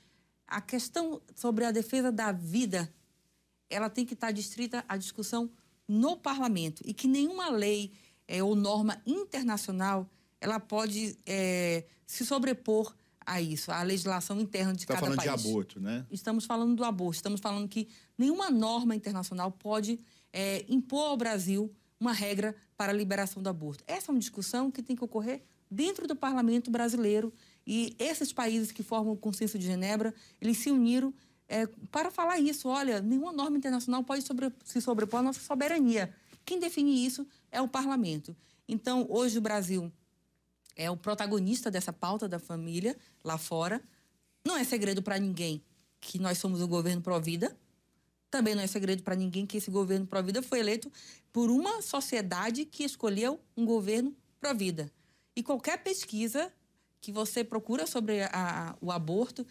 a 0.46 0.62
questão 0.62 1.20
sobre 1.36 1.66
a 1.66 1.70
defesa 1.70 2.10
da 2.10 2.32
vida, 2.32 2.90
ela 3.72 3.90
tem 3.90 4.04
que 4.04 4.14
estar 4.14 4.30
distrita 4.30 4.84
à 4.88 4.96
discussão 4.96 5.50
no 5.88 6.16
parlamento 6.16 6.82
e 6.84 6.94
que 6.94 7.08
nenhuma 7.08 7.50
lei 7.50 7.92
é, 8.28 8.42
ou 8.42 8.54
norma 8.54 9.00
internacional, 9.06 10.08
ela 10.40 10.60
pode 10.60 11.18
é, 11.26 11.84
se 12.06 12.24
sobrepor 12.24 12.94
a 13.24 13.40
isso, 13.40 13.70
à 13.70 13.82
legislação 13.82 14.40
interna 14.40 14.72
de 14.72 14.86
tá 14.86 14.94
cada 14.94 15.06
país. 15.06 15.18
Estamos 15.18 15.24
falando 15.24 15.42
de 15.42 15.48
aborto, 15.48 15.80
né? 15.80 16.06
Estamos 16.10 16.44
falando 16.44 16.74
do 16.74 16.84
aborto. 16.84 17.16
Estamos 17.16 17.40
falando 17.40 17.68
que 17.68 17.88
nenhuma 18.18 18.50
norma 18.50 18.96
internacional 18.96 19.50
pode 19.50 20.00
é, 20.32 20.64
impor 20.68 21.10
ao 21.10 21.16
Brasil 21.16 21.72
uma 22.00 22.12
regra 22.12 22.54
para 22.76 22.90
a 22.90 22.94
liberação 22.94 23.42
do 23.42 23.48
aborto. 23.48 23.84
Essa 23.86 24.10
é 24.10 24.12
uma 24.12 24.18
discussão 24.18 24.70
que 24.70 24.82
tem 24.82 24.96
que 24.96 25.04
ocorrer 25.04 25.42
dentro 25.70 26.06
do 26.06 26.16
parlamento 26.16 26.70
brasileiro 26.70 27.32
e 27.66 27.94
esses 27.98 28.32
países 28.32 28.72
que 28.72 28.82
formam 28.82 29.14
o 29.14 29.16
Consenso 29.16 29.58
de 29.58 29.64
Genebra, 29.64 30.12
eles 30.40 30.58
se 30.58 30.70
uniram 30.70 31.14
é, 31.52 31.66
para 31.90 32.10
falar 32.10 32.38
isso. 32.38 32.66
Olha, 32.66 33.02
nenhuma 33.02 33.30
norma 33.30 33.58
internacional 33.58 34.02
pode 34.02 34.22
sobre, 34.22 34.50
se 34.64 34.80
sobrepor 34.80 35.20
à 35.20 35.22
nossa 35.22 35.40
soberania. 35.40 36.10
Quem 36.46 36.58
define 36.58 37.04
isso 37.04 37.26
é 37.50 37.60
o 37.60 37.68
parlamento. 37.68 38.34
Então, 38.66 39.06
hoje 39.10 39.36
o 39.36 39.40
Brasil 39.42 39.92
é 40.74 40.90
o 40.90 40.96
protagonista 40.96 41.70
dessa 41.70 41.92
pauta 41.92 42.26
da 42.26 42.38
família 42.38 42.96
lá 43.22 43.36
fora. 43.36 43.82
Não 44.42 44.56
é 44.56 44.64
segredo 44.64 45.02
para 45.02 45.18
ninguém 45.18 45.62
que 46.00 46.18
nós 46.18 46.38
somos 46.38 46.62
o 46.62 46.66
governo 46.66 47.02
pró-vida. 47.02 47.54
Também 48.30 48.54
não 48.54 48.62
é 48.62 48.66
segredo 48.66 49.02
para 49.02 49.14
ninguém 49.14 49.44
que 49.44 49.58
esse 49.58 49.70
governo 49.70 50.06
pró-vida 50.06 50.42
foi 50.42 50.60
eleito 50.60 50.90
por 51.30 51.50
uma 51.50 51.82
sociedade 51.82 52.64
que 52.64 52.82
escolheu 52.82 53.38
um 53.54 53.66
governo 53.66 54.16
pró-vida. 54.40 54.90
E 55.36 55.42
qualquer 55.42 55.82
pesquisa 55.82 56.50
que 56.98 57.12
você 57.12 57.44
procura 57.44 57.86
sobre 57.86 58.22
a, 58.22 58.74
o 58.80 58.90
aborto 58.90 59.46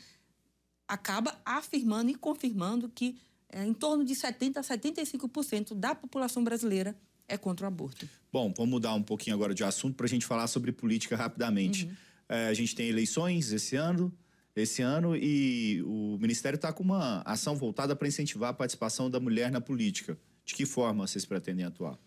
acaba 0.92 1.40
afirmando 1.46 2.12
e 2.12 2.16
confirmando 2.16 2.90
que 2.90 3.18
é, 3.50 3.66
em 3.66 3.74
torno 3.74 4.04
de 4.04 4.14
70% 4.14 4.58
a 4.58 4.62
75% 4.62 5.74
da 5.74 5.96
população 5.96 6.44
brasileira 6.44 6.94
é 7.30 7.38
contra 7.38 7.66
o 7.66 7.68
aborto. 7.68 8.08
Bom, 8.32 8.54
vamos 8.56 8.70
mudar 8.70 8.94
um 8.94 9.02
pouquinho 9.02 9.34
agora 9.34 9.54
de 9.54 9.64
assunto 9.64 9.96
para 9.96 10.06
a 10.06 10.10
gente 10.10 10.26
falar 10.26 10.48
sobre 10.48 10.74
política 10.74 11.16
rapidamente. 11.16 11.86
Uhum. 11.86 11.96
É, 12.28 12.48
a 12.48 12.54
gente 12.54 12.76
tem 12.76 12.90
eleições 12.90 13.54
esse 13.54 13.78
ano, 13.78 14.14
esse 14.54 14.82
ano 14.82 15.16
e 15.16 15.82
o 15.84 16.18
Ministério 16.20 16.58
está 16.58 16.74
com 16.74 16.84
uma 16.84 17.22
ação 17.22 17.56
voltada 17.56 17.96
para 17.96 18.06
incentivar 18.06 18.50
a 18.50 18.54
participação 18.54 19.10
da 19.10 19.20
mulher 19.20 19.50
na 19.50 19.62
política. 19.62 20.20
De 20.44 20.54
que 20.54 20.66
forma 20.66 21.08
vocês 21.08 21.26
pretendem 21.26 21.66
atuar? 21.66 21.98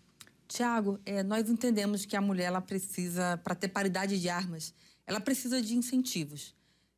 Tiago, 0.47 0.99
é, 1.03 1.23
nós 1.23 1.49
entendemos 1.49 2.05
que 2.05 2.15
a 2.15 2.21
mulher 2.21 2.45
ela 2.45 2.61
precisa, 2.61 3.35
para 3.37 3.55
ter 3.55 3.69
paridade 3.69 4.21
de 4.21 4.29
armas, 4.29 4.75
ela 5.07 5.19
precisa 5.19 5.59
de 5.59 5.73
incentivos. 5.73 6.53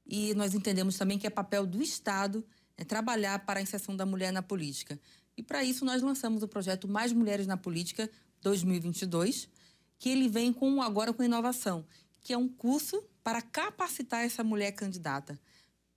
E 0.07 0.33
nós 0.35 0.53
entendemos 0.53 0.97
também 0.97 1.19
que 1.19 1.27
é 1.27 1.29
papel 1.29 1.65
do 1.65 1.81
Estado 1.81 2.45
é, 2.77 2.83
trabalhar 2.85 3.39
para 3.39 3.59
a 3.59 3.63
inserção 3.63 3.95
da 3.95 4.05
mulher 4.05 4.31
na 4.31 4.41
política. 4.41 4.99
E 5.35 5.43
para 5.43 5.63
isso 5.63 5.83
nós 5.83 6.01
lançamos 6.01 6.41
o 6.41 6.47
projeto 6.47 6.87
Mais 6.87 7.11
Mulheres 7.11 7.45
na 7.45 7.57
Política 7.57 8.09
2022, 8.41 9.49
que 9.99 10.09
ele 10.09 10.27
vem 10.29 10.53
com 10.53 10.81
agora 10.81 11.13
com 11.13 11.23
inovação, 11.23 11.85
que 12.21 12.33
é 12.33 12.37
um 12.37 12.47
curso 12.47 13.03
para 13.23 13.41
capacitar 13.41 14.23
essa 14.23 14.43
mulher 14.43 14.71
candidata. 14.71 15.39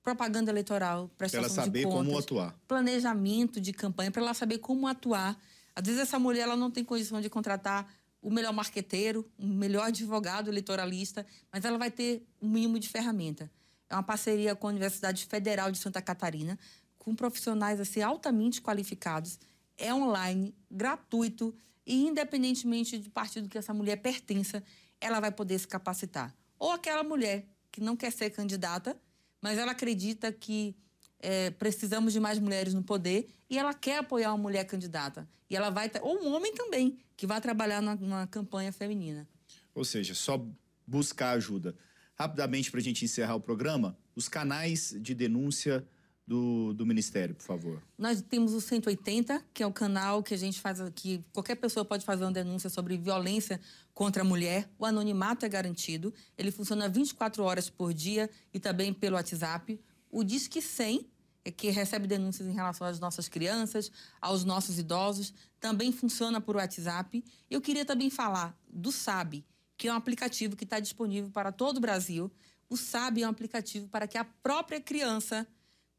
Propaganda 0.02 0.50
eleitoral, 0.50 1.10
prestação 1.16 1.44
ela 1.44 1.54
saber 1.54 1.80
de 1.80 1.84
contas, 1.84 2.06
como 2.06 2.18
atuar. 2.18 2.58
planejamento 2.66 3.60
de 3.60 3.72
campanha, 3.72 4.10
para 4.10 4.22
ela 4.22 4.34
saber 4.34 4.58
como 4.58 4.86
atuar. 4.86 5.38
Às 5.74 5.86
vezes 5.86 6.00
essa 6.00 6.18
mulher 6.18 6.42
ela 6.42 6.56
não 6.56 6.70
tem 6.70 6.82
condição 6.82 7.20
de 7.20 7.30
contratar 7.30 7.86
o 8.20 8.30
melhor 8.30 8.52
marqueteiro, 8.52 9.30
o 9.38 9.46
melhor 9.46 9.86
advogado 9.86 10.50
eleitoralista, 10.50 11.26
mas 11.52 11.64
ela 11.64 11.78
vai 11.78 11.90
ter 11.90 12.26
um 12.40 12.48
mínimo 12.48 12.78
de 12.78 12.88
ferramenta. 12.88 13.50
É 13.90 13.94
uma 13.94 14.02
parceria 14.02 14.54
com 14.54 14.68
a 14.68 14.70
Universidade 14.70 15.26
Federal 15.26 15.70
de 15.72 15.78
Santa 15.78 16.00
Catarina, 16.00 16.56
com 16.96 17.14
profissionais 17.14 17.80
assim 17.80 18.00
altamente 18.00 18.62
qualificados. 18.62 19.38
É 19.76 19.92
online, 19.92 20.54
gratuito 20.70 21.52
e 21.84 22.06
independentemente 22.06 22.96
do 22.98 23.10
partido 23.10 23.48
que 23.48 23.58
essa 23.58 23.74
mulher 23.74 23.96
pertença, 23.96 24.62
ela 25.00 25.18
vai 25.18 25.32
poder 25.32 25.58
se 25.58 25.66
capacitar. 25.66 26.32
Ou 26.56 26.70
aquela 26.70 27.02
mulher 27.02 27.46
que 27.72 27.80
não 27.80 27.96
quer 27.96 28.12
ser 28.12 28.30
candidata, 28.30 28.96
mas 29.42 29.58
ela 29.58 29.72
acredita 29.72 30.30
que 30.30 30.76
é, 31.18 31.50
precisamos 31.50 32.12
de 32.12 32.20
mais 32.20 32.38
mulheres 32.38 32.74
no 32.74 32.82
poder 32.82 33.28
e 33.48 33.58
ela 33.58 33.74
quer 33.74 33.98
apoiar 33.98 34.30
uma 34.30 34.38
mulher 34.38 34.64
candidata. 34.64 35.28
E 35.48 35.56
ela 35.56 35.70
vai. 35.70 35.90
Ou 36.02 36.22
um 36.22 36.32
homem 36.32 36.54
também, 36.54 36.98
que 37.16 37.26
vai 37.26 37.40
trabalhar 37.40 37.82
na, 37.82 37.96
numa 37.96 38.26
campanha 38.26 38.72
feminina. 38.72 39.28
Ou 39.74 39.84
seja, 39.84 40.14
só 40.14 40.46
buscar 40.86 41.30
ajuda. 41.30 41.74
Rapidamente, 42.20 42.70
para 42.70 42.80
a 42.80 42.82
gente 42.82 43.02
encerrar 43.02 43.34
o 43.34 43.40
programa, 43.40 43.96
os 44.14 44.28
canais 44.28 44.94
de 45.00 45.14
denúncia 45.14 45.88
do, 46.26 46.74
do 46.74 46.84
Ministério, 46.84 47.34
por 47.34 47.44
favor. 47.44 47.82
Nós 47.96 48.20
temos 48.20 48.52
o 48.52 48.60
180, 48.60 49.42
que 49.54 49.62
é 49.62 49.66
o 49.66 49.72
canal 49.72 50.22
que 50.22 50.34
a 50.34 50.36
gente 50.36 50.60
faz, 50.60 50.78
que 50.94 51.24
qualquer 51.32 51.54
pessoa 51.54 51.82
pode 51.82 52.04
fazer 52.04 52.24
uma 52.24 52.30
denúncia 52.30 52.68
sobre 52.68 52.98
violência 52.98 53.58
contra 53.94 54.20
a 54.20 54.24
mulher. 54.24 54.68
O 54.78 54.84
anonimato 54.84 55.46
é 55.46 55.48
garantido, 55.48 56.12
ele 56.36 56.50
funciona 56.50 56.90
24 56.90 57.42
horas 57.42 57.70
por 57.70 57.94
dia 57.94 58.28
e 58.52 58.60
também 58.60 58.92
pelo 58.92 59.16
WhatsApp. 59.16 59.80
O 60.10 60.22
Disque 60.22 60.60
100, 60.60 61.08
é 61.42 61.50
que 61.50 61.70
recebe 61.70 62.06
denúncias 62.06 62.46
em 62.46 62.52
relação 62.52 62.86
às 62.86 63.00
nossas 63.00 63.28
crianças, 63.28 63.90
aos 64.20 64.44
nossos 64.44 64.78
idosos, 64.78 65.32
também 65.58 65.90
funciona 65.90 66.38
por 66.38 66.56
WhatsApp. 66.56 67.24
Eu 67.50 67.62
queria 67.62 67.84
também 67.86 68.10
falar 68.10 68.54
do 68.68 68.92
SAB, 68.92 69.42
que 69.80 69.88
é 69.88 69.92
um 69.92 69.96
aplicativo 69.96 70.54
que 70.56 70.64
está 70.64 70.78
disponível 70.78 71.30
para 71.30 71.50
todo 71.50 71.78
o 71.78 71.80
Brasil. 71.80 72.30
O 72.68 72.76
SAB 72.76 73.22
é 73.22 73.26
um 73.26 73.30
aplicativo 73.30 73.88
para 73.88 74.06
que 74.06 74.18
a 74.18 74.24
própria 74.24 74.78
criança 74.78 75.46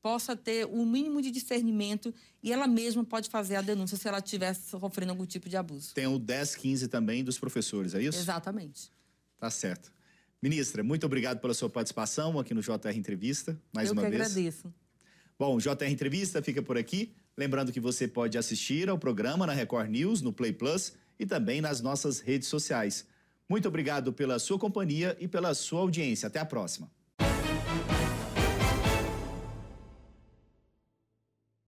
possa 0.03 0.35
ter 0.35 0.67
o 0.67 0.81
um 0.81 0.85
mínimo 0.85 1.19
de 1.19 1.31
discernimento 1.31 2.13
e 2.43 2.53
ela 2.53 2.67
mesma 2.67 3.03
pode 3.03 3.27
fazer 3.27 3.55
a 3.55 3.61
denúncia 3.61 3.97
se 3.97 4.07
ela 4.07 4.19
estiver 4.19 4.53
sofrendo 4.53 5.13
algum 5.13 5.25
tipo 5.25 5.49
de 5.49 5.57
abuso. 5.57 5.95
Tem 5.95 6.05
o 6.05 6.19
1015 6.19 6.87
também 6.89 7.23
dos 7.23 7.39
professores, 7.39 7.95
é 7.95 8.03
isso? 8.03 8.19
Exatamente. 8.19 8.91
Tá 9.39 9.49
certo. 9.49 9.91
Ministra, 10.39 10.83
muito 10.83 11.07
obrigado 11.07 11.39
pela 11.39 11.53
sua 11.55 11.69
participação 11.69 12.37
aqui 12.39 12.53
no 12.53 12.61
JR 12.61 12.95
Entrevista, 12.95 13.59
mais 13.73 13.87
Eu 13.87 13.93
uma 13.93 14.03
vez. 14.03 14.13
Eu 14.13 14.19
que 14.19 14.25
agradeço. 14.25 14.73
Bom, 15.39 15.57
JR 15.57 15.89
Entrevista 15.89 16.39
fica 16.43 16.61
por 16.61 16.77
aqui. 16.77 17.15
Lembrando 17.35 17.71
que 17.71 17.79
você 17.79 18.07
pode 18.07 18.37
assistir 18.37 18.89
ao 18.89 18.99
programa 18.99 19.47
na 19.47 19.53
Record 19.53 19.89
News, 19.89 20.21
no 20.21 20.31
Play 20.31 20.53
Plus 20.53 20.93
e 21.19 21.25
também 21.25 21.61
nas 21.61 21.81
nossas 21.81 22.19
redes 22.19 22.47
sociais. 22.47 23.09
Muito 23.51 23.67
obrigado 23.67 24.13
pela 24.13 24.39
sua 24.39 24.57
companhia 24.57 25.17
e 25.19 25.27
pela 25.27 25.53
sua 25.53 25.81
audiência. 25.81 26.27
Até 26.27 26.39
a 26.39 26.45
próxima. 26.45 26.89